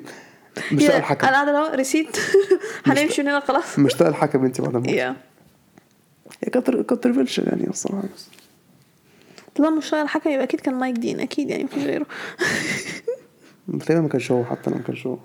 [0.73, 2.17] مش أنا الحكم قاعدة اهو ريسيت.
[2.87, 3.79] هنمشي من هنا خلاص.
[3.79, 5.17] مش طايقه الحكم أنت بعد الماتش يا.
[6.53, 8.03] كانت كانت ريفلش يعني الصراحة.
[8.17, 8.27] بس
[9.55, 11.21] طالما مش طايق الحكم يبقى أكيد كان مايك دين.
[11.21, 12.07] أكيد يعني مفيش غيره.
[13.81, 15.19] تقريبا ما كانش هو حتى لو ما كانش هو.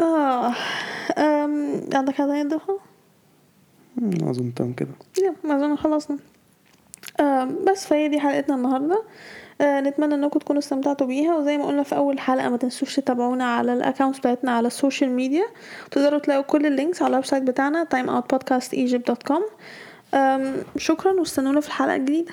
[0.00, 0.54] آه.
[1.94, 2.78] عندك حاجة تانية تضيفها؟
[4.30, 4.88] أظن تمام كده.
[5.44, 6.18] ما أظن خلصنا.
[7.70, 9.02] بس فهي دي حلقتنا النهارده.
[9.60, 13.44] آه نتمنى إنكم تكونوا استمتعتوا بيها وزي ما قلنا في أول حلقة ما تنسوش تتابعونا
[13.44, 15.44] على ال accounts بتاعتنا على ال social media
[15.90, 19.42] تقدروا تلاقوا كل ال links على ال website بتاعنا timeoutpodcastegypt.com
[20.76, 22.32] شكرا واستنونا في الحلقة الجديدة.